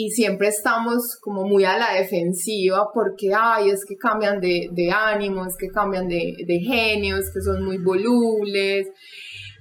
[0.00, 4.92] Y siempre estamos como muy a la defensiva porque, ay, es que cambian de, de
[4.92, 8.86] ánimo, es que cambian de, de genios, que son muy volubles.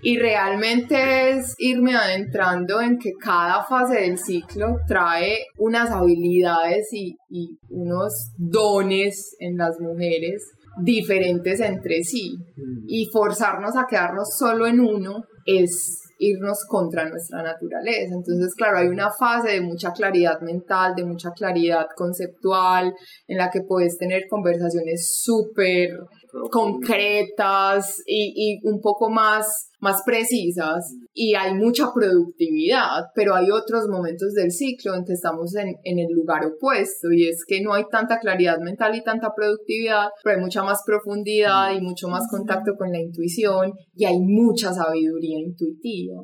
[0.03, 7.17] Y realmente es irme adentrando en que cada fase del ciclo trae unas habilidades y,
[7.31, 10.43] y unos dones en las mujeres
[10.83, 12.37] diferentes entre sí.
[12.55, 12.85] Mm.
[12.87, 18.13] Y forzarnos a quedarnos solo en uno es irnos contra nuestra naturaleza.
[18.13, 22.93] Entonces, claro, hay una fase de mucha claridad mental, de mucha claridad conceptual,
[23.27, 25.91] en la que puedes tener conversaciones súper
[26.51, 33.87] concretas y, y, un poco más, más precisas y hay mucha productividad, pero hay otros
[33.87, 37.73] momentos del ciclo en que estamos en, en el lugar opuesto y es que no
[37.73, 42.27] hay tanta claridad mental y tanta productividad, pero hay mucha más profundidad y mucho más
[42.29, 46.23] contacto con la intuición y hay mucha sabiduría intuitiva.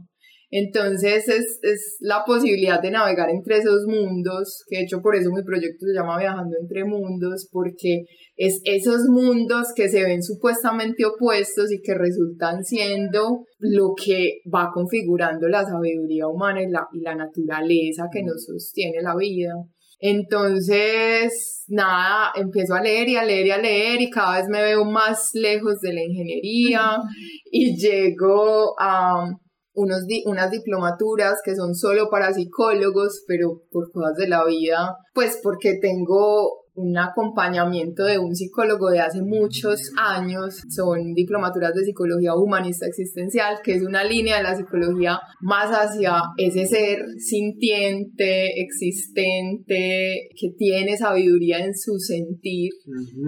[0.55, 5.31] Entonces es, es, la posibilidad de navegar entre esos mundos, que de hecho por eso
[5.31, 8.03] mi proyecto se llama Viajando entre Mundos, porque
[8.45, 14.71] es esos mundos que se ven supuestamente opuestos y que resultan siendo lo que va
[14.73, 19.53] configurando la sabiduría humana y la, y la naturaleza que nos sostiene la vida.
[19.99, 24.61] Entonces, nada, empiezo a leer y a leer y a leer y cada vez me
[24.61, 26.97] veo más lejos de la ingeniería
[27.45, 29.25] y llego a
[29.75, 35.39] unos unas diplomaturas que son solo para psicólogos, pero por cosas de la vida, pues
[35.41, 40.61] porque tengo un acompañamiento de un psicólogo de hace muchos años.
[40.69, 46.21] Son diplomaturas de psicología humanista existencial, que es una línea de la psicología más hacia
[46.37, 52.71] ese ser sintiente, existente, que tiene sabiduría en su sentir,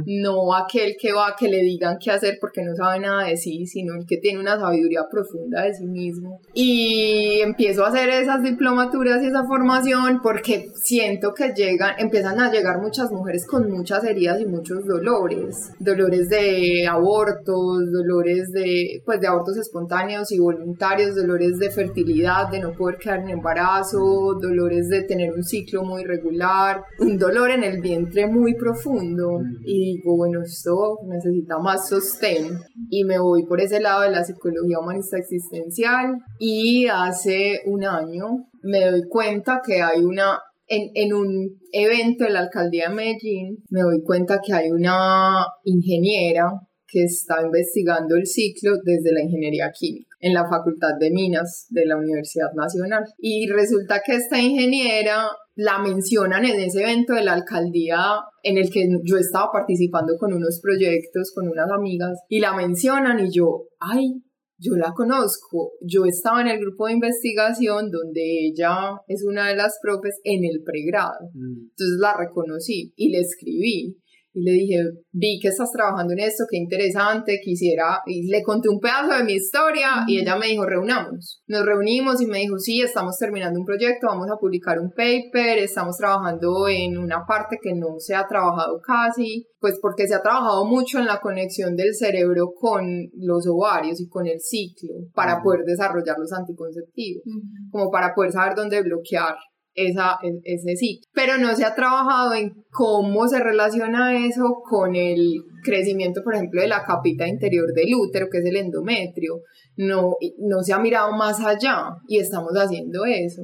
[0.06, 3.38] no aquel que va a que le digan qué hacer porque no sabe nada de
[3.38, 6.40] sí, sino el que tiene una sabiduría profunda de sí mismo.
[6.54, 12.52] Y empiezo a hacer esas diplomaturas y esa formación porque siento que llegan, empiezan a
[12.52, 19.20] llegar muchas mujeres con muchas heridas y muchos dolores, dolores de abortos, dolores de, pues,
[19.20, 24.88] de abortos espontáneos y voluntarios, dolores de fertilidad, de no poder quedar en embarazo, dolores
[24.90, 29.42] de tener un ciclo muy regular, un dolor en el vientre muy profundo.
[29.66, 34.24] Y digo, bueno, esto necesita más sostén y me voy por ese lado de la
[34.24, 41.14] psicología humanista existencial y hace un año me doy cuenta que hay una en, en,
[41.14, 46.50] un evento de la alcaldía de Medellín me doy cuenta que hay una ingeniera
[46.88, 51.86] que está investigando el ciclo desde la ingeniería química en la Facultad de Minas de
[51.86, 53.04] la Universidad Nacional.
[53.20, 58.00] Y resulta que esta ingeniera la mencionan en ese evento de la alcaldía
[58.44, 63.26] en el que yo estaba participando con unos proyectos, con unas amigas, y la mencionan
[63.26, 64.22] y yo, ay,
[64.58, 69.56] yo la conozco, yo estaba en el grupo de investigación donde ella es una de
[69.56, 71.70] las profes en el pregrado, Mm.
[71.72, 73.98] entonces la reconocí y le escribí
[74.36, 74.76] y le dije,
[75.14, 79.24] vi que estás trabajando en esto, qué interesante, quisiera, y le conté un pedazo de
[79.24, 81.42] mi historia y ella me dijo, reunamos.
[81.48, 85.60] Nos reunimos y me dijo, sí, estamos terminando un proyecto, vamos a publicar un paper,
[85.60, 90.22] estamos trabajando en una parte que no se ha trabajado casi, pues porque se ha
[90.22, 95.42] trabajado mucho en la conexión del cerebro con los ovarios y con el ciclo para
[95.42, 97.24] poder desarrollar los anticonceptivos
[97.72, 99.36] como para poder saber dónde bloquear
[99.76, 101.08] esa, ese ciclo.
[101.14, 106.62] Pero no se ha trabajado en cómo se relaciona eso con el crecimiento, por ejemplo,
[106.62, 109.42] de la capita interior del útero, que es el endometrio.
[109.78, 113.42] No, no se ha mirado más allá y estamos haciendo eso.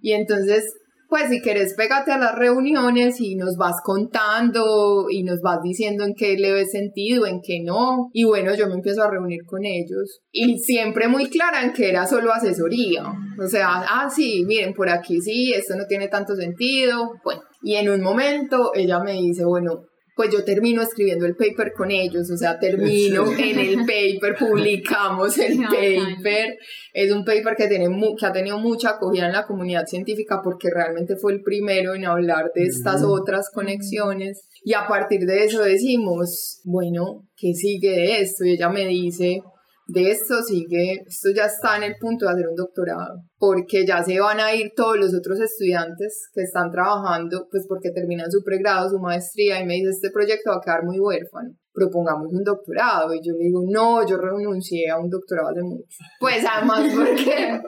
[0.00, 0.72] Y entonces,
[1.08, 6.04] pues si querés, pégate a las reuniones y nos vas contando y nos vas diciendo
[6.04, 8.10] en qué le ves sentido, en qué no.
[8.12, 10.20] Y bueno, yo me empiezo a reunir con ellos.
[10.32, 13.04] Y siempre muy clara en que era solo asesoría.
[13.42, 17.12] O sea, ah, sí, miren, por aquí sí, esto no tiene tanto sentido.
[17.24, 21.72] Bueno, y en un momento ella me dice, bueno, pues yo termino escribiendo el paper
[21.76, 23.50] con ellos, o sea, termino Sí.
[23.50, 26.56] en el paper, publicamos el paper,
[26.94, 30.40] es un paper que, tiene mu- que ha tenido mucha acogida en la comunidad científica
[30.42, 35.44] porque realmente fue el primero en hablar de estas otras conexiones y a partir de
[35.44, 38.44] eso decimos, bueno, ¿qué sigue de esto?
[38.46, 39.42] Y ella me dice,
[39.88, 44.02] de esto sigue, esto ya está en el punto de hacer un doctorado, porque ya
[44.02, 48.42] se van a ir todos los otros estudiantes que están trabajando, pues porque terminan su
[48.42, 52.42] pregrado, su maestría, y me dice, este proyecto va a quedar muy huérfano, propongamos un
[52.42, 55.86] doctorado, y yo le digo, no, yo renuncié a un doctorado hace mucho,
[56.18, 57.60] pues además porque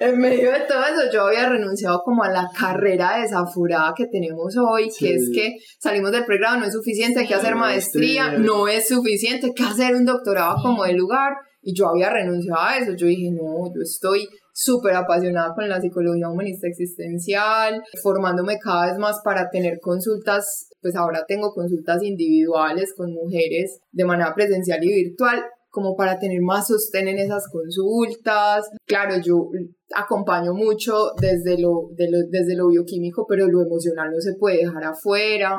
[0.00, 4.56] en medio de todo eso yo había renunciado como a la carrera desaforada que tenemos
[4.56, 8.46] hoy, que es que salimos del pregrado, no es suficiente, hay que hacer maestría, Maestría.
[8.46, 11.34] no es suficiente, hay que hacer un doctorado como de lugar.
[11.68, 12.92] Y yo había renunciado a eso.
[12.96, 18.98] Yo dije, no, yo estoy súper apasionada con la psicología humanista existencial, formándome cada vez
[18.98, 24.94] más para tener consultas, pues ahora tengo consultas individuales con mujeres de manera presencial y
[25.04, 28.66] virtual, como para tener más sostén en esas consultas.
[28.86, 29.50] Claro, yo
[29.94, 34.64] acompaño mucho desde lo, de lo- desde lo bioquímico, pero lo emocional no se puede
[34.64, 35.58] dejar afuera.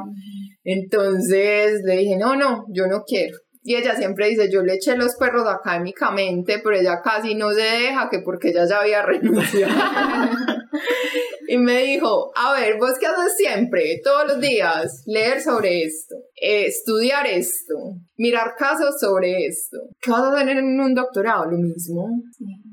[0.64, 3.38] Entonces le dije, no, no, yo no quiero.
[3.62, 7.62] Y ella siempre dice, yo le eché los perros académicamente, pero ella casi no se
[7.62, 9.74] deja, que porque ella ya había renunciado.
[11.48, 16.16] y me dijo, a ver, vos qué haces siempre, todos los días, leer sobre esto,
[16.42, 17.76] eh, estudiar esto,
[18.18, 19.78] mirar casos sobre esto.
[20.02, 21.46] ¿Qué vas a hacer en un doctorado?
[21.46, 22.08] Lo mismo.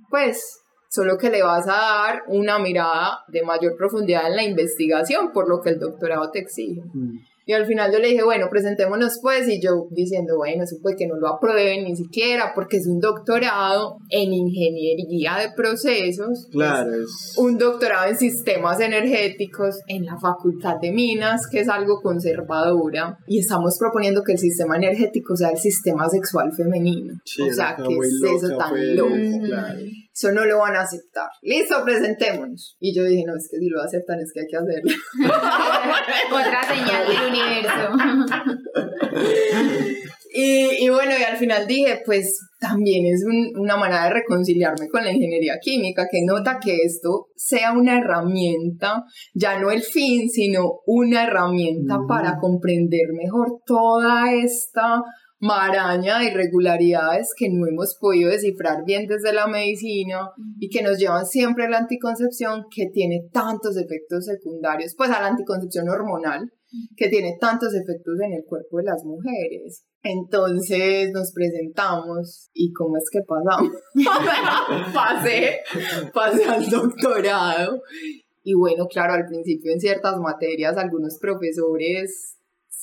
[0.09, 5.33] Pues solo que le vas a dar una mirada de mayor profundidad en la investigación,
[5.33, 6.81] por lo que el doctorado te exige.
[6.95, 7.19] Mm.
[7.49, 10.97] Y al final yo le dije, bueno, presentémonos pues, y yo diciendo, bueno, eso puede
[10.97, 16.49] que no lo aprueben ni siquiera, porque es un doctorado en ingeniería de procesos.
[16.51, 17.35] Claro, es...
[17.39, 23.39] Un doctorado en sistemas energéticos en la Facultad de Minas, que es algo conservadora, y
[23.39, 27.15] estamos proponiendo que el sistema energético sea el sistema sexual femenino.
[27.25, 29.47] Sí, o sea, una ¿qué muy es eso tan pues, loco?
[29.47, 29.79] Claro.
[30.19, 31.29] Eso no lo van a aceptar.
[31.43, 32.75] Listo, presentémonos.
[32.81, 34.91] Y yo dije, no, es que si lo aceptan es que hay que hacerlo.
[36.33, 37.91] Otra señal del universo.
[40.39, 44.87] Y, y bueno, y al final dije, pues también es un- una manera de reconciliarme
[44.89, 49.03] con la ingeniería química, que nota que esto sea una herramienta,
[49.33, 52.07] ya no el fin, sino una herramienta Ujú.
[52.07, 55.01] para comprender mejor toda esta
[55.39, 60.99] maraña de irregularidades que no hemos podido descifrar bien desde la medicina y que nos
[60.99, 66.51] llevan siempre a la anticoncepción que tiene tantos efectos secundarios, pues a la anticoncepción hormonal
[66.97, 69.85] que tiene tantos efectos en el cuerpo de las mujeres.
[70.03, 73.73] Entonces nos presentamos y cómo es que pasamos.
[74.95, 75.61] pasé,
[76.13, 77.83] pasé al doctorado.
[78.43, 82.36] Y bueno, claro, al principio en ciertas materias algunos profesores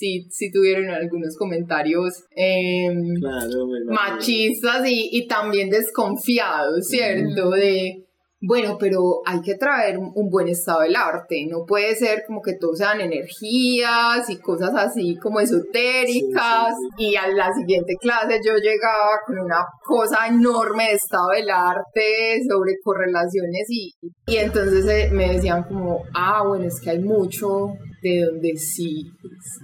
[0.04, 7.52] sí, sí tuvieron algunos comentarios em, Claro, machistas y, y también desconfiados, ¿cierto?
[7.52, 8.04] De,
[8.46, 12.56] bueno, pero hay que traer un, buen estado del arte, no puede ser como que
[12.60, 16.74] todo sean energías y cosas así como esotéricas.
[16.78, 21.30] Sí, sí, Y a la siguiente clase yo llegaba con una cosa enorme de estado
[21.30, 23.94] del arte sobre correlaciones y,
[24.28, 27.70] y entonces eh, me decían como, ah, bueno, es que hay mucho
[28.04, 29.04] de donde sí,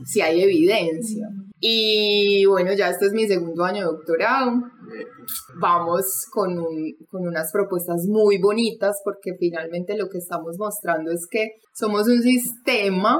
[0.05, 1.27] sí hay evidencia.
[1.59, 4.51] Y bueno, ya este es mi segundo año de doctorado.
[5.59, 11.27] Vamos con, un- con unas propuestas muy bonitas porque finalmente lo que estamos mostrando es
[11.29, 13.19] que somos un sistema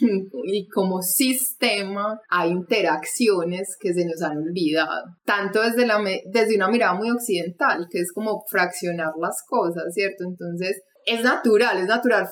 [0.44, 6.02] y como sistema hay interacciones que se nos han olvidado, tanto desde, la,
[6.32, 10.24] desde una mirada muy occidental, que es como fraccionar las cosas, ¿cierto?
[10.24, 12.26] Entonces, es natural, es natural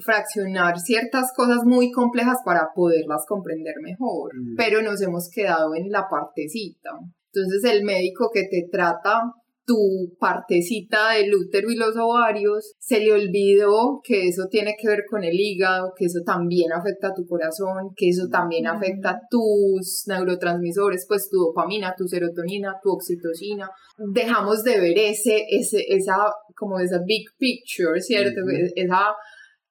[0.00, 4.56] fraccionar ciertas cosas muy complejas para poderlas comprender mejor, mm.
[4.56, 6.90] pero nos hemos quedado en la partecita.
[7.32, 9.20] Entonces el médico que te trata
[9.66, 15.04] tu partecita del útero y los ovarios, se le olvidó que eso tiene que ver
[15.08, 19.20] con el hígado, que eso también afecta a tu corazón, que eso también afecta a
[19.30, 23.70] tus neurotransmisores, pues tu dopamina, tu serotonina, tu oxitocina.
[24.12, 26.16] Dejamos de ver ese, ese esa,
[26.56, 28.40] como esa big picture, ¿cierto?
[28.74, 29.14] esa,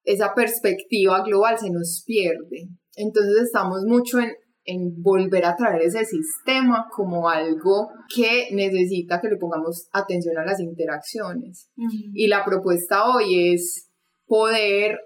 [0.03, 2.69] esa perspectiva global se nos pierde.
[2.95, 4.31] Entonces estamos mucho en,
[4.65, 10.45] en volver a traer ese sistema como algo que necesita que le pongamos atención a
[10.45, 11.69] las interacciones.
[12.13, 13.89] Y la propuesta hoy es
[14.25, 14.97] poder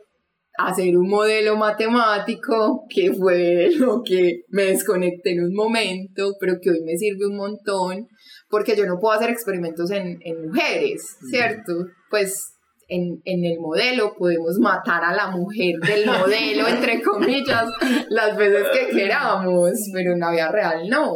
[0.58, 6.72] hacer un modelo matemático que fue lo que me desconecté en un momento, pero que
[6.72, 8.08] hoy me sirve un montón,
[8.50, 11.74] porque yo no puedo hacer experimentos en, en mujeres, ¿cierto?
[12.10, 12.57] Pues
[12.88, 17.66] en, en, el modelo, podemos matar a la mujer del modelo, entre comillas,
[18.10, 21.14] las veces que queramos, pero en la vida real no.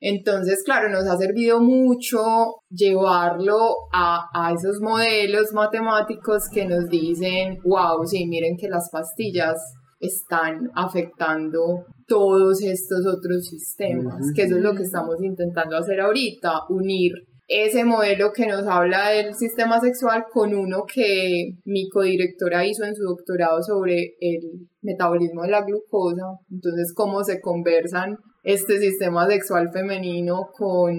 [0.00, 2.20] Entonces, claro, nos ha servido mucho
[2.70, 3.58] llevarlo
[3.92, 9.58] a, a esos modelos matemáticos que nos dicen, wow, sí, miren que las pastillas
[10.00, 16.62] están afectando todos estos otros sistemas, que eso es lo que estamos intentando hacer ahorita,
[16.70, 17.12] unir
[17.50, 22.94] ese modelo que nos habla del sistema sexual con uno que mi codirectora hizo en
[22.94, 26.38] su doctorado sobre el metabolismo de la glucosa.
[26.48, 30.94] Entonces, cómo se conversan este sistema sexual femenino con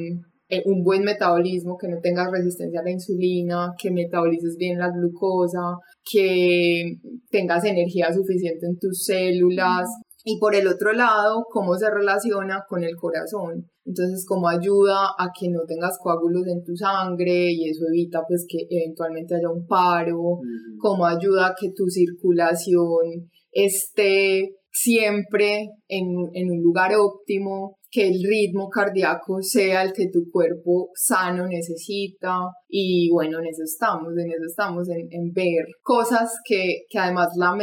[0.49, 4.89] eh, un buen metabolismo, que no tengas resistencia a la insulina, que metabolices bien la
[4.89, 6.97] glucosa, que
[7.29, 9.87] tengas energía suficiente en tus células,
[10.25, 13.70] y por el otro lado, cómo se relaciona con el corazón.
[13.85, 18.45] Entonces, cómo ayuda a que no tengas coágulos en tu sangre y eso evita pues
[18.47, 20.39] que eventualmente haya un paro,
[20.77, 28.23] cómo ayuda a que tu circulación esté siempre en, en un lugar óptimo, que el
[28.23, 32.39] ritmo cardíaco sea el que tu cuerpo sano necesita.
[32.69, 37.27] Y bueno, en eso estamos, en eso estamos, en, en ver cosas que, que además
[37.35, 37.53] la,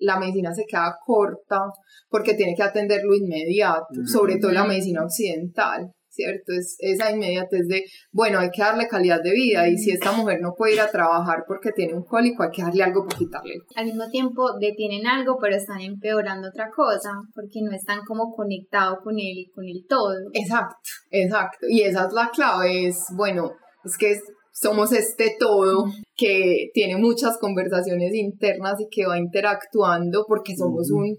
[0.00, 1.60] la medicina se queda corta
[2.08, 5.92] porque tiene que atenderlo inmediato, sobre todo la medicina occidental.
[6.10, 6.52] ¿cierto?
[6.52, 10.40] Es esa inmediatez de, bueno, hay que darle calidad de vida y si esta mujer
[10.40, 13.54] no puede ir a trabajar porque tiene un cólico, hay que darle algo para quitarle.
[13.76, 18.98] Al mismo tiempo detienen algo, pero están empeorando otra cosa porque no están como conectados
[19.02, 20.14] con el, con el todo.
[20.32, 21.66] Exacto, exacto.
[21.68, 23.52] Y esa es la clave, es, bueno,
[23.84, 24.22] es que es,
[24.60, 31.16] somos este todo que tiene muchas conversaciones internas y que va interactuando porque somos un,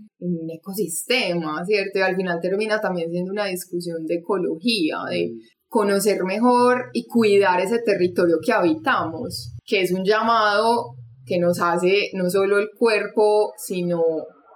[0.54, 2.00] ecosistema, ¿cierto?
[2.00, 5.32] Y al final termina también siendo una discusión de ecología, de
[5.68, 12.10] conocer mejor y cuidar ese territorio que habitamos, que es un llamado que nos hace
[12.14, 14.04] no solo el cuerpo, sino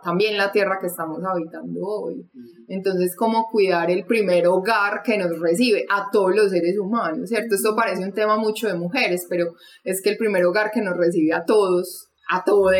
[0.05, 2.29] también la tierra que estamos habitando hoy.
[2.67, 7.55] Entonces, cómo cuidar el primer hogar que nos recibe a todos los seres humanos, ¿cierto?
[7.55, 9.53] Esto parece un tema mucho de mujeres, pero
[9.83, 12.75] es que el primer hogar que nos recibe a todos, a todos,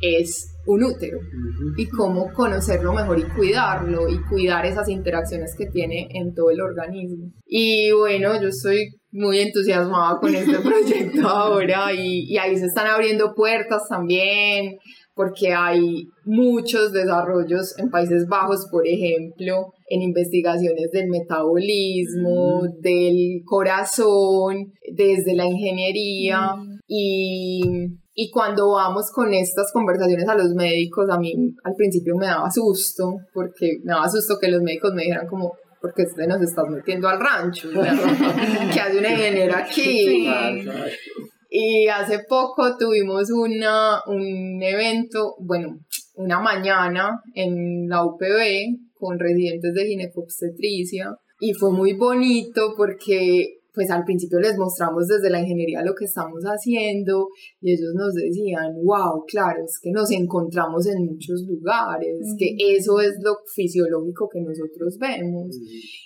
[0.00, 1.18] es un útero.
[1.76, 6.60] Y cómo conocerlo mejor y cuidarlo y cuidar esas interacciones que tiene en todo el
[6.60, 7.32] organismo.
[7.44, 12.86] Y bueno, yo estoy muy entusiasmada con este proyecto ahora y, y ahí se están
[12.86, 14.78] abriendo puertas también
[15.14, 24.72] porque hay muchos desarrollos en Países Bajos, por ejemplo, en investigaciones del metabolismo, del corazón,
[24.90, 26.54] desde la ingeniería.
[26.86, 27.62] Y,
[28.14, 32.50] y cuando vamos con estas conversaciones a los médicos, a mí al principio me daba
[32.50, 36.64] susto, porque me daba susto que los médicos me dijeran como, porque usted nos estás
[36.70, 37.68] metiendo al rancho,
[38.72, 40.26] que hace una ingeniera aquí.
[41.54, 45.80] Y hace poco tuvimos una, un evento, bueno,
[46.14, 53.90] una mañana en la UPB con residentes de ginecobstetricia y fue muy bonito porque pues
[53.90, 57.28] al principio les mostramos desde la ingeniería lo que estamos haciendo
[57.60, 63.00] y ellos nos decían, wow, claro, es que nos encontramos en muchos lugares, que eso
[63.00, 65.56] es lo fisiológico que nosotros vemos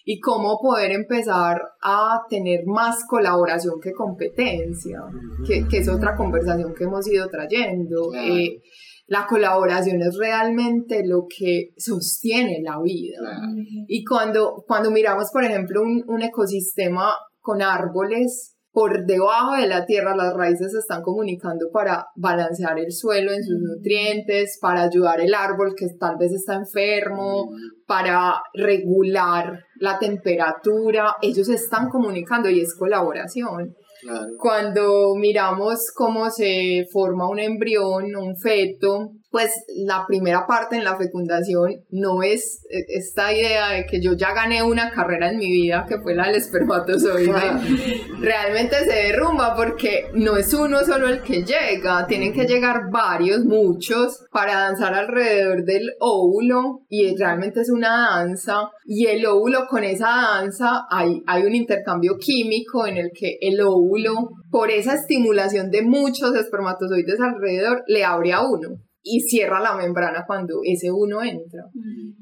[0.05, 5.01] y cómo poder empezar a tener más colaboración que competencia,
[5.47, 8.13] que, que, es otra conversación que hemos ido trayendo.
[8.15, 8.61] Eh,
[9.09, 13.41] la colaboración es realmente lo que sostiene la vida.
[13.87, 17.13] Y cuando, cuando miramos, por ejemplo, un, un ecosistema
[17.47, 22.93] con árboles, por debajo de la tierra las raíces se están comunicando para balancear el
[22.93, 27.49] suelo en sus nutrientes, para ayudar el árbol que tal vez está enfermo,
[27.87, 31.15] para regular la temperatura.
[31.23, 33.77] Ellos están comunicando y es colaboración.
[34.39, 40.97] Cuando miramos cómo se forma un embrión, un feto, pues la primera parte en la
[40.97, 45.51] fecundación no es eh, esta idea de que yo ya gané una carrera en mi
[45.51, 47.33] vida, que fue la del espermatozoide.
[48.21, 53.45] Realmente se derrumba porque no es uno solo el que llega, tienen que llegar varios,
[53.45, 58.71] muchos, para danzar alrededor del óvulo y realmente es una danza.
[58.85, 63.61] Y el óvulo con esa danza hay, hay un intercambio químico en el que el
[63.61, 69.77] óvulo, por esa estimulación de muchos espermatozoides alrededor, le abre a uno y cierra la
[69.77, 71.63] membrana cuando ese uno entra.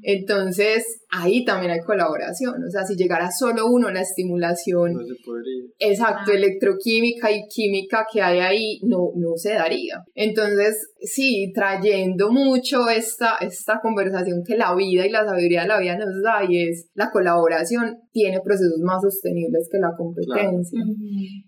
[0.03, 2.63] Entonces, ahí también hay colaboración.
[2.63, 4.93] O sea, si llegara solo uno, la estimulación.
[4.93, 5.63] No se podría.
[5.79, 10.03] Exacto, electroquímica y química que hay ahí no, no se daría.
[10.13, 15.79] Entonces, sí, trayendo mucho esta, esta conversación que la vida y la sabiduría de la
[15.79, 20.79] vida nos da y es la colaboración tiene procesos más sostenibles que la competencia.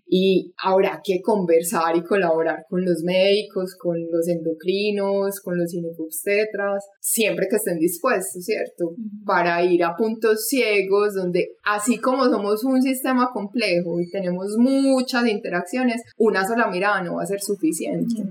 [0.06, 6.84] Y habrá que conversar y colaborar con los médicos, con los endocrinos, con los ginecobstetras,
[7.00, 8.94] siempre que estén dispuestos, ¿cierto?
[9.24, 15.26] Para ir a puntos ciegos donde así como somos un sistema complejo y tenemos muchas
[15.26, 18.22] interacciones, una sola mirada no va a ser suficiente.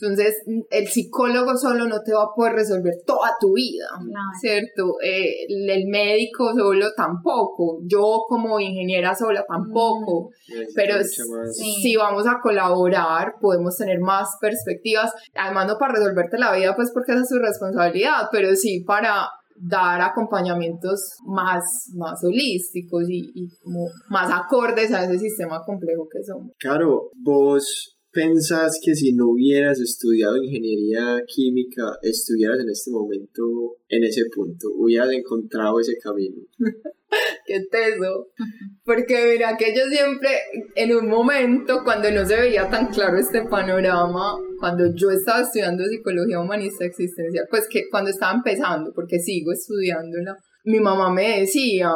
[0.00, 3.86] Entonces, el psicólogo solo no te va a poder resolver toda tu vida,
[4.40, 4.96] ¿cierto?
[5.02, 10.30] Eh, el médico solo tampoco, yo como ingeniera sola tampoco,
[10.74, 15.94] pero si vamos a colaborar, podemos tener más perspectivas, además no para
[16.38, 21.62] la vida, pues porque esa es su responsabilidad, pero sí para dar acompañamientos más,
[21.94, 26.52] más holísticos y, y como más acordes a ese sistema complejo que somos.
[26.58, 34.04] Claro, vos pensás que si no hubieras estudiado ingeniería química, estuvieras en este momento en
[34.04, 36.42] ese punto, hubieras encontrado ese camino?
[37.46, 38.26] Qué teso.
[38.84, 40.30] Porque mira que yo siempre,
[40.74, 45.84] en un momento, cuando no se veía tan claro este panorama, cuando yo estaba estudiando
[45.84, 51.90] psicología humanista existencial, pues que cuando estaba empezando, porque sigo estudiándola, mi mamá me decía,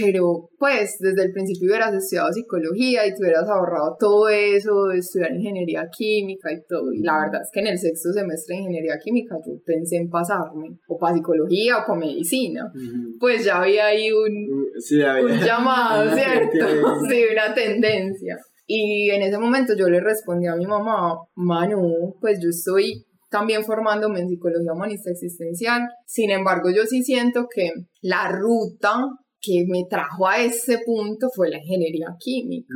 [0.00, 4.98] pero pues desde el principio hubieras estudiado psicología y te hubieras ahorrado todo eso de
[4.98, 6.92] estudiar ingeniería química y todo.
[6.92, 10.08] Y la verdad es que en el sexto semestre de ingeniería química yo pensé en
[10.08, 12.72] pasarme o para psicología o para medicina.
[13.18, 16.66] Pues ya había ahí un, un llamado, ¿cierto?
[17.08, 18.38] sí, una tendencia.
[18.66, 23.64] Y en ese momento yo le respondí a mi mamá, Manu, pues yo estoy también
[23.64, 25.88] formándome en psicología humanista existencial.
[26.06, 27.70] Sin embargo, yo sí siento que
[28.00, 29.04] la ruta
[29.40, 32.74] que me trajo a ese punto fue la ingeniería química.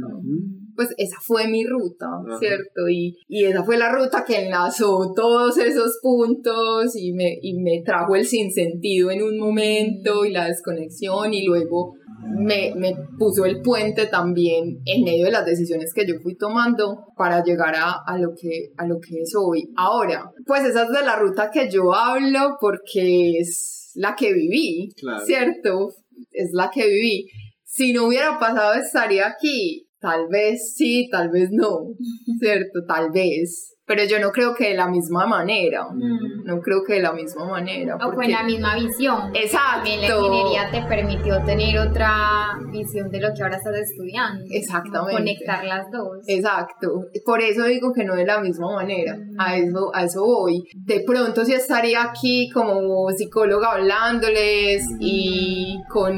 [0.74, 2.06] Pues esa fue mi ruta,
[2.38, 2.88] ¿cierto?
[2.88, 7.82] Y, y, esa fue la ruta que enlazó todos esos puntos y me, y me
[7.84, 11.94] trajo el sinsentido en un momento y la desconexión y luego
[12.38, 17.06] me, me, puso el puente también en medio de las decisiones que yo fui tomando
[17.16, 19.72] para llegar a, a, lo, que, a lo que es hoy.
[19.76, 24.90] Ahora, pues esa es de la ruta que yo hablo porque es la que viví,
[25.24, 25.90] ¿cierto?
[26.30, 27.28] Es la que viví.
[27.64, 29.88] Si no hubiera pasado, estaría aquí.
[30.00, 31.94] Tal vez sí, tal vez no,
[32.40, 32.84] ¿cierto?
[32.88, 36.45] Tal vez pero yo no creo que de la misma manera, mm.
[36.47, 37.97] no creo que de la misma manera.
[37.97, 39.34] O con la misma visión.
[39.34, 39.82] Exacto.
[39.82, 44.43] También la ingeniería te permitió tener otra visión de lo que ahora estás estudiando.
[44.49, 45.12] Exactamente.
[45.12, 46.20] Conectar las dos.
[46.26, 47.05] Exacto.
[47.22, 49.18] Por eso digo que no de la misma manera.
[49.36, 49.62] A, mm.
[49.62, 50.64] eso, a eso voy.
[50.74, 56.16] De pronto sí estaría aquí como psicóloga hablándoles y con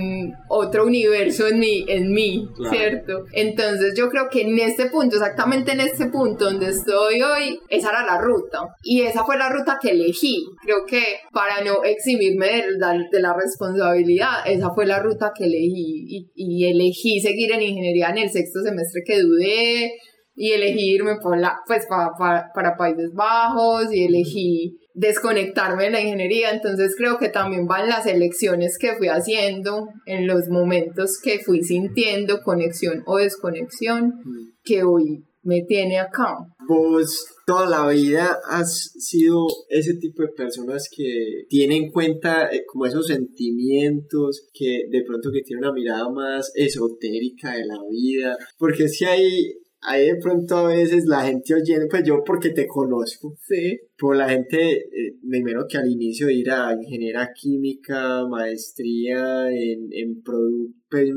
[0.48, 3.24] otro universo en mí, en mí ¿cierto?
[3.32, 7.90] Entonces yo creo que en este punto, exactamente en este punto donde estoy hoy, esa
[7.90, 8.60] era la ruta.
[8.82, 10.44] Y esa fue la ruta que elegí.
[10.62, 11.02] Creo que
[11.32, 16.30] para no eximirme de, la, responsabilidad, esa fue la ruta que elegí.
[16.34, 19.92] Y, elegí seguir en ingeniería en el sexto semestre que dudé.
[20.36, 23.92] Y elegí irme por la, pues, para, para Países Bajos.
[23.92, 29.08] Y elegí desconectarme de la ingeniería, entonces creo que también van las elecciones que fui
[29.08, 34.52] haciendo en los momentos que fui sintiendo conexión o desconexión mm.
[34.62, 36.36] que hoy me tiene acá.
[36.68, 42.64] Vos toda la vida has sido ese tipo de personas que tienen en cuenta eh,
[42.66, 48.36] como esos sentimientos, que de pronto que tienen una mirada más esotérica de la vida,
[48.58, 49.54] porque si hay
[49.86, 53.78] ahí de pronto a veces la gente oye, pues yo porque te conozco, sí.
[53.98, 60.22] por la gente, eh, primero que al inicio ir a ingeniería química, maestría en, en
[60.22, 61.10] producto, pues,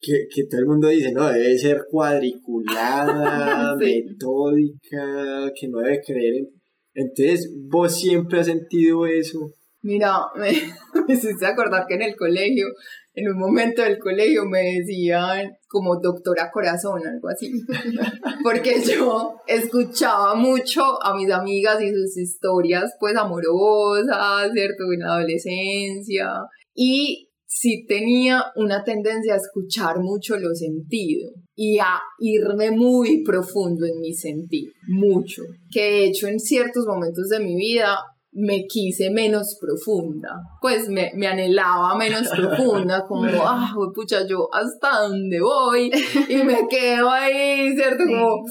[0.00, 4.04] que, que todo el mundo dice, no, debe ser cuadriculada, Sí.
[4.06, 6.48] metódica, que no debe creer en...
[6.94, 9.50] Entonces, vos siempre has sentido eso.
[9.82, 10.50] Mira, me,
[11.06, 12.66] me hiciste acordar que en el colegio,
[13.14, 17.52] en un momento del colegio me decían como doctora corazón, algo así.
[18.42, 24.84] Porque yo escuchaba mucho a mis amigas y sus historias pues amorosas, ¿cierto?
[24.92, 26.28] En la adolescencia.
[26.74, 33.86] Y sí tenía una tendencia a escuchar mucho los sentidos y a irme muy profundo
[33.86, 35.42] en mi sentir, mucho.
[35.70, 37.98] Que de hecho en ciertos momentos de mi vida
[38.38, 40.28] me quise menos profunda,
[40.60, 45.90] pues me, me anhelaba menos profunda, como, ah, pucha, yo hasta dónde voy
[46.28, 48.04] y me quedo ahí, ¿cierto?
[48.04, 48.42] Como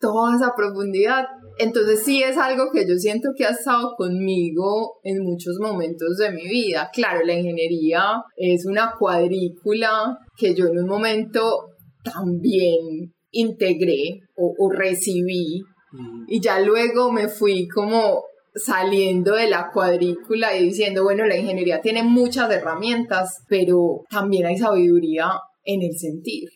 [0.00, 1.26] toda esa profundidad.
[1.58, 6.32] Entonces sí es algo que yo siento que ha estado conmigo en muchos momentos de
[6.32, 6.90] mi vida.
[6.92, 8.02] Claro, la ingeniería
[8.36, 11.68] es una cuadrícula que yo en un momento
[12.02, 15.62] también integré o, o recibí
[16.26, 18.24] y ya luego me fui como
[18.54, 24.58] saliendo de la cuadrícula y diciendo, bueno, la ingeniería tiene muchas herramientas, pero también hay
[24.58, 25.30] sabiduría
[25.64, 26.48] en el sentir.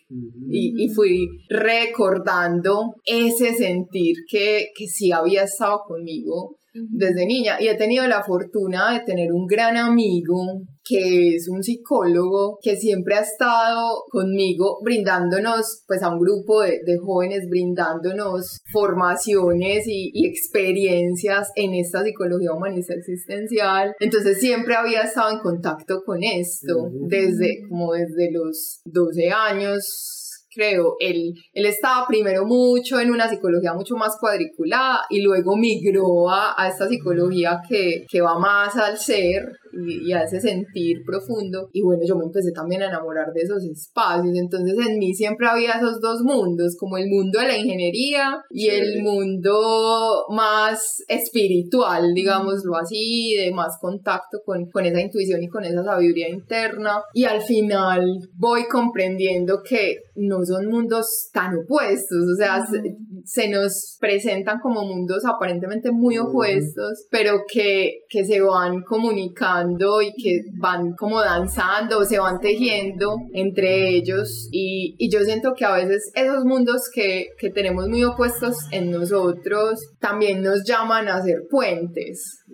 [0.51, 6.57] Y, y fui recordando ese sentir que, que sí había estado conmigo
[6.91, 7.57] desde niña.
[7.61, 12.77] Y he tenido la fortuna de tener un gran amigo que es un psicólogo que
[12.77, 20.11] siempre ha estado conmigo brindándonos pues a un grupo de, de jóvenes brindándonos formaciones y,
[20.15, 23.95] y, experiencias en esta psicología humanista existencial.
[23.99, 27.09] Entonces siempre había estado en contacto con esto uh -huh.
[27.09, 30.16] desde como desde los 12 años
[30.57, 36.31] creo, él, él estaba primero mucho en una psicología mucho más cuadriculada y luego migró
[36.31, 39.53] a, a esta psicología que, que, va más al ser
[39.87, 41.69] y, ese sentir profundo.
[41.73, 44.35] Y bueno, yo me empecé también a enamorar de esos espacios.
[44.35, 48.63] Entonces en mí siempre había esos dos mundos, como el mundo de la ingeniería y
[48.63, 48.71] sí.
[48.71, 55.65] el mundo más espiritual, digámoslo así, de más contacto con, con esa intuición y con
[55.65, 57.03] esa sabiduría interna.
[57.13, 58.05] Y al final
[58.35, 62.65] voy comprendiendo que no son mundos tan opuestos, o sea.
[63.27, 70.13] Se, nos presentan como mundos aparentemente muy opuestos, pero que, que se van comunicando y
[70.15, 74.49] que van como danzando, se van tejiendo entre ellos.
[74.53, 78.91] Y, y yo siento que a veces esos mundos que, que tenemos muy opuestos en
[78.91, 82.45] nosotros también nos llaman a ser puentes.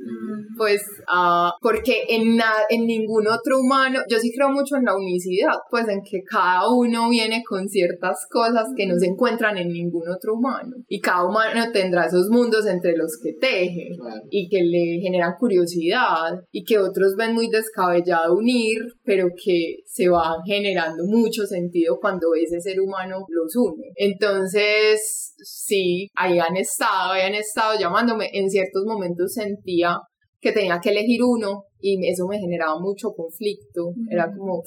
[0.56, 4.96] Pues uh, porque en, na, en ningún otro humano, yo sí creo mucho en la
[4.96, 9.68] unicidad, pues en que cada uno viene con ciertas cosas que no se encuentran en
[9.68, 14.22] ningún otro humano y cada humano tendrá esos mundos entre los que teje claro.
[14.30, 20.08] y que le generan curiosidad y que otros ven muy descabellado unir, pero que se
[20.08, 23.92] va generando mucho sentido cuando ese ser humano los une.
[23.96, 29.98] Entonces, sí, ahí han estado, ahí han estado llamándome, en ciertos momentos sentía
[30.42, 33.94] que tenía que elegir uno y eso me generaba mucho conflicto.
[34.10, 34.62] Era como,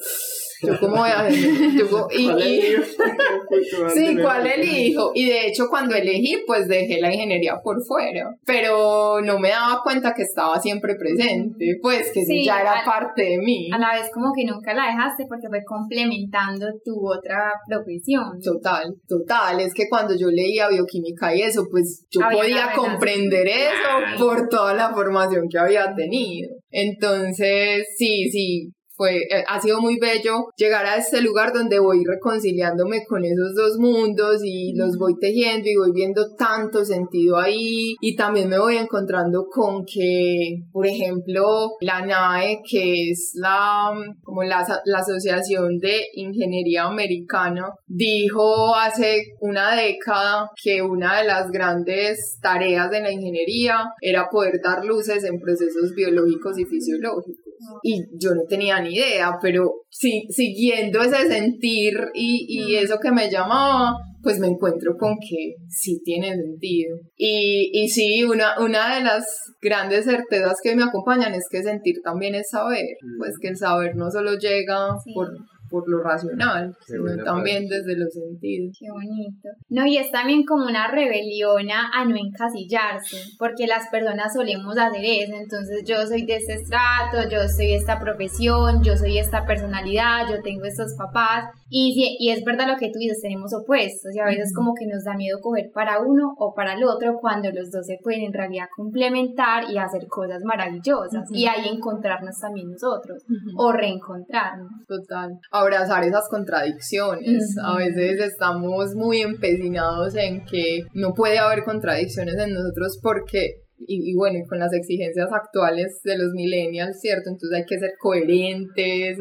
[0.66, 2.62] yo como voy a yo, y, ¿Cuál y,
[3.94, 4.16] sí?
[4.20, 5.12] ¿cuál elijo?
[5.14, 9.82] Y de hecho cuando elegí, pues dejé la ingeniería por fuera, pero no me daba
[9.82, 13.70] cuenta que estaba siempre presente, pues que sí, ya era a, parte de mí.
[13.72, 18.40] A la vez como que nunca la dejaste porque fue complementando tu otra profesión.
[18.42, 23.46] Total, total, es que cuando yo leía bioquímica y eso, pues yo Había podía comprender
[23.46, 26.50] eso por toda la formación que había tenido.
[26.70, 32.02] Entonces, sí, sí, fue, eh, ha sido muy bello llegar a este lugar donde voy
[32.04, 37.94] reconciliándome con esos dos mundos y los voy tejiendo y voy viendo tanto sentido ahí.
[38.00, 43.92] Y también me voy encontrando con que, por ejemplo, la NAE, que es la,
[44.22, 51.50] como la, la Asociación de Ingeniería Americana, dijo hace una década que una de las
[51.50, 57.45] grandes tareas de la ingeniería era poder dar luces en procesos biológicos y fisiológicos
[57.82, 63.30] y yo no tenía ni idea, pero siguiendo ese sentir y, y eso que me
[63.30, 66.98] llamaba, pues me encuentro con que sí tiene sentido.
[67.16, 69.24] Y, y sí, una, una de las
[69.62, 72.86] grandes certezas que me acompañan es que sentir también es saber,
[73.18, 75.12] pues que el saber no solo llega sí.
[75.14, 75.28] por
[75.76, 77.76] por lo racional, Qué sino también parte.
[77.76, 78.76] desde los sentidos.
[78.80, 79.48] Qué bonito.
[79.68, 85.04] No, y es también como una rebelión a, no encasillarse, porque las personas solemos hacer
[85.04, 90.28] eso, entonces yo soy de este estrato, yo soy esta profesión, yo soy esta personalidad,
[90.30, 94.20] yo tengo estos papás, y, y es verdad lo que tú dices, tenemos opuestos, y
[94.20, 97.50] a veces como que nos da miedo coger para uno o para el otro, cuando
[97.50, 101.36] los dos se pueden en realidad complementar y hacer cosas maravillosas, uh -huh.
[101.36, 103.52] y ahí encontrarnos también nosotros, uh -huh.
[103.58, 104.70] o reencontrarnos.
[104.86, 107.56] Total abrazar esas contradicciones.
[107.62, 114.10] A veces estamos muy empecinados en que no puede haber contradicciones en nosotros porque y,
[114.10, 117.28] y, bueno, con las exigencias actuales de los millennials, ¿cierto?
[117.28, 119.18] Entonces hay que ser coherentes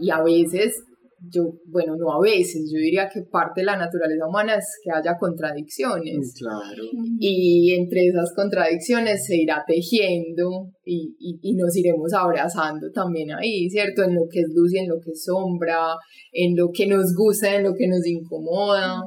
[0.00, 0.82] y a veces
[1.30, 4.90] yo, bueno, no a veces, yo diría que parte de la naturaleza humana es que
[4.90, 6.34] haya contradicciones.
[6.34, 6.82] Mm, Claro.
[7.18, 13.68] Y entre esas contradicciones se irá tejiendo y, y, y, nos iremos abrazando también ahí,
[13.70, 14.02] ¿cierto?
[14.02, 15.94] En lo que es luz y en lo que es sombra,
[16.32, 19.02] en lo que nos gusta, en lo que nos incomoda.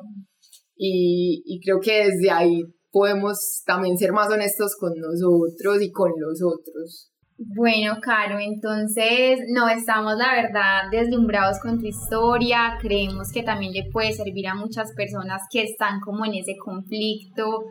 [0.75, 2.61] Y, y creo que desde ahí
[2.91, 7.09] podemos también ser más honestos con nosotros y con los otros.
[7.41, 12.77] Bueno, Caro, entonces no estamos, la verdad, deslumbrados con tu historia.
[12.81, 17.63] Creemos que también le puede servir a muchas personas que están como en ese conflicto,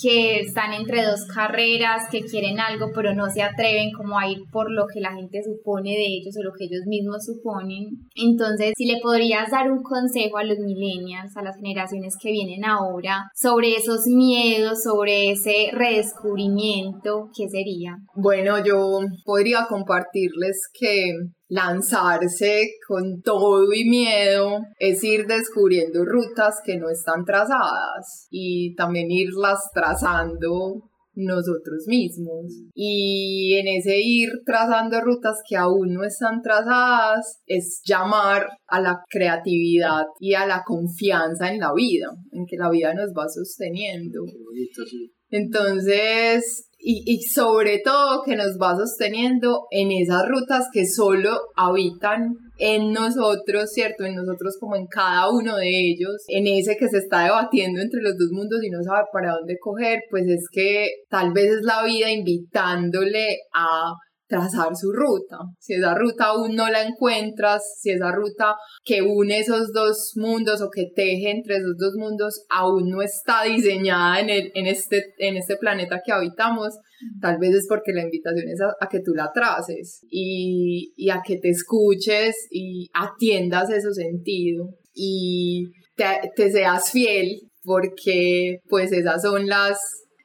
[0.00, 4.38] que están entre dos carreras, que quieren algo, pero no se atreven como a ir
[4.50, 7.88] por lo que la gente supone de ellos o lo que ellos mismos suponen.
[8.14, 12.64] Entonces, si le podrías dar un consejo a los millennials, a las generaciones que vienen
[12.64, 17.96] ahora, sobre esos miedos, sobre ese redescubrimiento, ¿qué sería?
[18.14, 21.14] Bueno, yo podría compartirles que
[21.50, 29.10] lanzarse con todo y miedo es ir descubriendo rutas que no están trazadas y también
[29.10, 32.46] irlas trazando nosotros mismos.
[32.72, 39.02] Y en ese ir trazando rutas que aún no están trazadas es llamar a la
[39.08, 44.20] creatividad y a la confianza en la vida, en que la vida nos va sosteniendo.
[44.20, 45.12] Bonito, sí.
[45.30, 52.36] Entonces, y, y, sobre todo que nos va sosteniendo en esas rutas que solo habitan
[52.58, 54.04] en nosotros, ¿cierto?
[54.04, 58.02] En nosotros como en cada uno de ellos, en ese que se está debatiendo entre
[58.02, 61.62] los dos mundos y no sabe para dónde coger, pues es que tal vez es
[61.62, 63.94] la vida invitándole a
[64.30, 65.38] trazar su ruta.
[65.58, 68.54] Si esa ruta aún no la encuentras, si esa ruta
[68.84, 73.42] que une esos dos mundos o que teje entre esos dos mundos aún no está
[73.42, 76.78] diseñada en, el, en, este, en este planeta que habitamos,
[77.20, 81.10] tal vez es porque la invitación es a, a que tú la traces y, y,
[81.10, 88.92] a que te escuches y atiendas ese sentido y te, te seas fiel porque pues
[88.92, 89.78] esas son las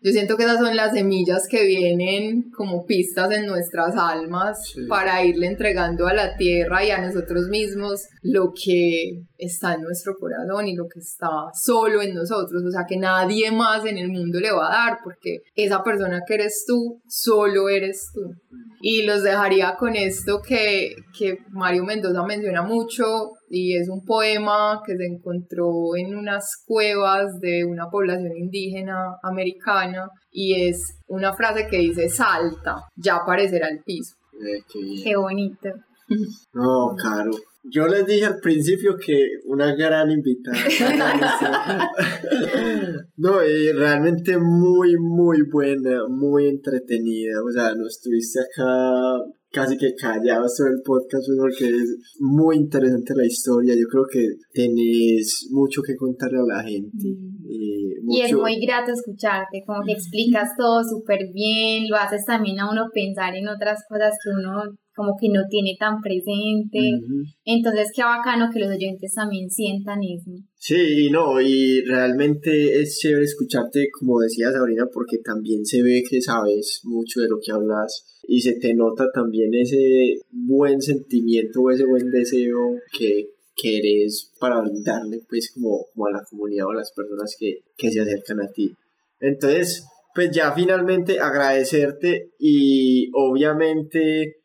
[0.06, 4.86] yo siento que esas son las semillas que vienen como pistas en nuestras almas sí.
[4.88, 10.14] para irle entregando a la tierra y a nosotros mismos lo que está en nuestro
[10.20, 12.64] corazón y lo que está solo en nosotros.
[12.64, 16.22] O sea, que nadie más en el mundo le va a dar porque esa persona
[16.28, 18.32] que eres tú, solo eres tú.
[18.82, 24.82] Y los dejaría con esto que, que Mario Mendoza menciona mucho y es un poema
[24.86, 31.68] que se encontró en unas cuevas de una población indígena americana y es una frase
[31.70, 34.16] que dice salta, ya aparecerá el piso.
[34.34, 35.70] Eh, qué, qué, bonito.
[36.54, 37.32] No, Caro.
[37.68, 40.60] Yo les dije al principio que una gran invitada.
[43.18, 47.41] no, y realmente muy, muy buena, muy entretenida.
[47.43, 49.18] O sea, no estuviste acá
[49.56, 53.74] casi que callados todo el podcast pues, porque es muy interesante la historia.
[53.74, 57.08] Yo creo que tenés mucho que contarle a la gente.
[57.08, 58.20] Eh, mucho...
[58.20, 62.70] Y es muy grato escucharte, como que explicas todo súper bien, lo haces también a
[62.70, 66.80] uno pensar en otras cosas que uno como que no tiene tan presente.
[66.80, 67.24] Uh -huh.
[67.43, 70.32] Entonces, qué bacano que los oyentes también sientan eso.
[70.56, 76.22] Sí, no, y realmente es chévere escucharte, como decía Sabrina, porque también se ve que
[76.22, 81.71] sabes mucho de lo que hablas y se te nota también ese buen sentimiento o
[81.71, 82.57] ese buen deseo
[82.97, 87.91] que querés para brindarle pues como, a la comunidad o a las personas que, que
[87.91, 88.71] se acercan a ti.
[89.19, 94.38] Entonces, pues ya finalmente agradecerte y obviamente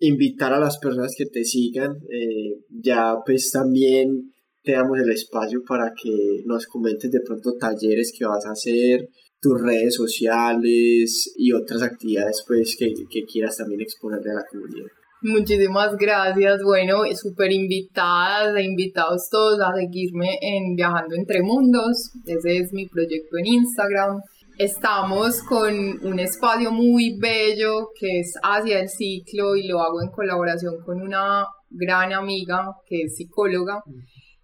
[0.00, 1.96] invitar a las personas que te sigan.
[2.10, 4.32] Eh, ya pues también
[4.62, 9.08] te damos el espacio para que nos comentes de pronto talleres que vas a hacer,
[9.40, 14.88] tus redes sociales y otras actividades pues que, que quieras también exponerle a la comunidad.
[15.20, 16.62] Muchísimas gracias.
[16.62, 22.12] Bueno, súper invitadas e invitados todos a seguirme en Viajando entre Mundos.
[22.24, 24.20] Ese es mi proyecto en Instagram.
[24.58, 25.74] Estamos con
[26.04, 31.00] un espacio muy bello que es hacia el ciclo y lo hago en colaboración con
[31.00, 33.82] una gran amiga que es psicóloga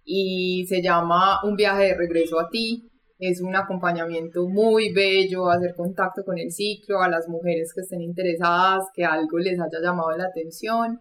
[0.04, 2.90] y se llama Un viaje de regreso a ti.
[3.18, 8.02] Es un acompañamiento muy bello, hacer contacto con el ciclo, a las mujeres que estén
[8.02, 11.00] interesadas, que algo les haya llamado la atención.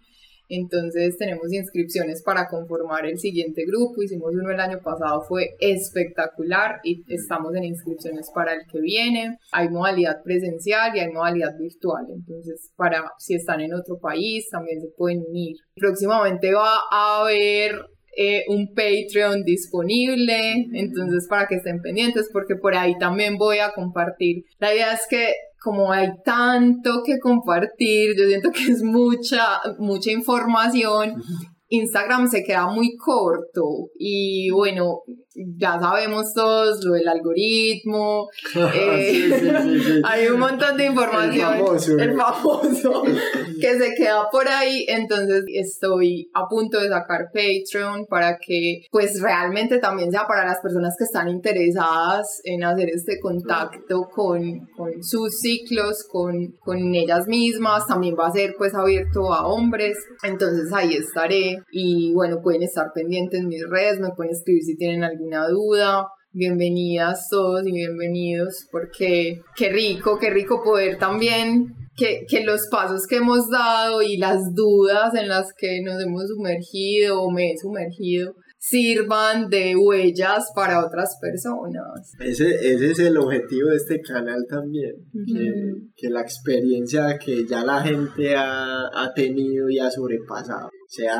[0.49, 4.03] Entonces tenemos inscripciones para conformar el siguiente grupo.
[4.03, 9.39] Hicimos uno el año pasado, fue espectacular y estamos en inscripciones para el que viene.
[9.51, 12.05] Hay modalidad presencial y hay modalidad virtual.
[12.13, 15.57] Entonces, para si están en otro país, también se pueden unir.
[15.75, 22.75] Próximamente va a haber eh, un Patreon disponible, entonces para que estén pendientes porque por
[22.75, 24.43] ahí también voy a compartir.
[24.59, 25.33] La idea es que
[25.63, 31.23] como hay tanto que compartir, yo siento que es mucha, mucha información.
[31.69, 34.99] Instagram se queda muy corto y bueno,
[35.35, 38.29] ya sabemos todos lo del algoritmo,
[38.75, 41.53] eh, hay un montón de información,
[41.99, 43.03] el famoso,
[43.61, 49.21] que se queda por ahí, entonces estoy a punto de sacar Patreon para que pues
[49.21, 55.03] realmente también sea para las personas que están interesadas en hacer este contacto con, con
[55.03, 60.71] sus ciclos, con, con ellas mismas, también va a ser pues abierto a hombres, entonces
[60.73, 61.57] ahí estaré.
[61.71, 65.47] Y bueno, pueden estar pendientes en mis redes, me pueden escribir si tienen algún una
[65.47, 72.67] duda, bienvenidas todos y bienvenidos, porque qué rico, qué rico poder también que, que, los
[72.69, 77.51] pasos que hemos dado y las dudas en las que nos hemos sumergido o me
[77.51, 82.13] he sumergido sirvan de huellas para otras personas.
[82.19, 84.93] Ese, ese es el objetivo de este canal también,
[85.27, 85.51] que,
[85.95, 91.17] que, la experiencia que ya la gente ha, ha tenido y ha sobrepasado sea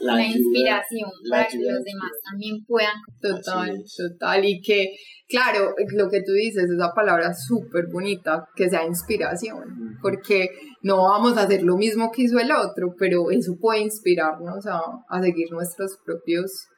[0.00, 2.94] la, inspiración para que los demás también puedan.
[3.20, 4.44] Total, total.
[4.44, 4.96] Y que,
[5.28, 10.48] claro, lo que tú dices, esa palabra súper bonita, que sea inspiración, porque
[10.82, 14.80] no vamos a hacer lo mismo que hizo el otro, pero eso puede inspirarnos a,
[15.08, 16.68] a seguir nuestros propios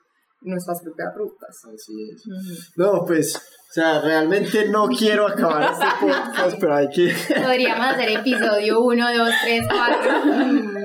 [0.40, 1.56] nuestras propias rutas.
[1.74, 2.22] Así es.
[2.76, 7.12] No, pues, o sea, realmente no quiero acabar este podcast, pero hay que...
[7.34, 10.77] Podríamos hacer episodio 1, 2, 3, 4.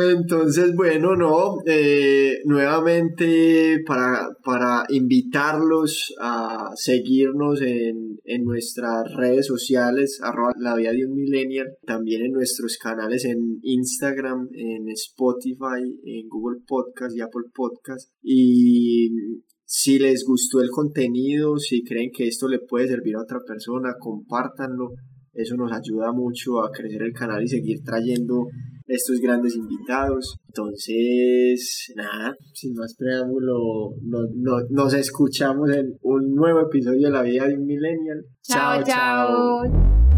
[0.00, 10.20] Entonces, bueno, no, eh, nuevamente para, para invitarlos a seguirnos en, en nuestras redes sociales,
[10.22, 16.28] arroba la vida de un millennial, también en nuestros canales en Instagram, en Spotify, en
[16.28, 18.12] Google Podcast y Apple Podcast.
[18.22, 19.10] Y
[19.64, 23.96] si les gustó el contenido, si creen que esto le puede servir a otra persona,
[23.98, 24.92] compártanlo.
[25.38, 28.48] Eso nos ayuda mucho a crecer el canal y seguir trayendo
[28.88, 30.36] estos grandes invitados.
[30.48, 33.94] Entonces, nada, sin más preámbulo,
[34.70, 38.24] nos escuchamos en un nuevo episodio de La Vida de un Millennial.
[38.42, 38.82] chao.
[38.82, 40.17] chao.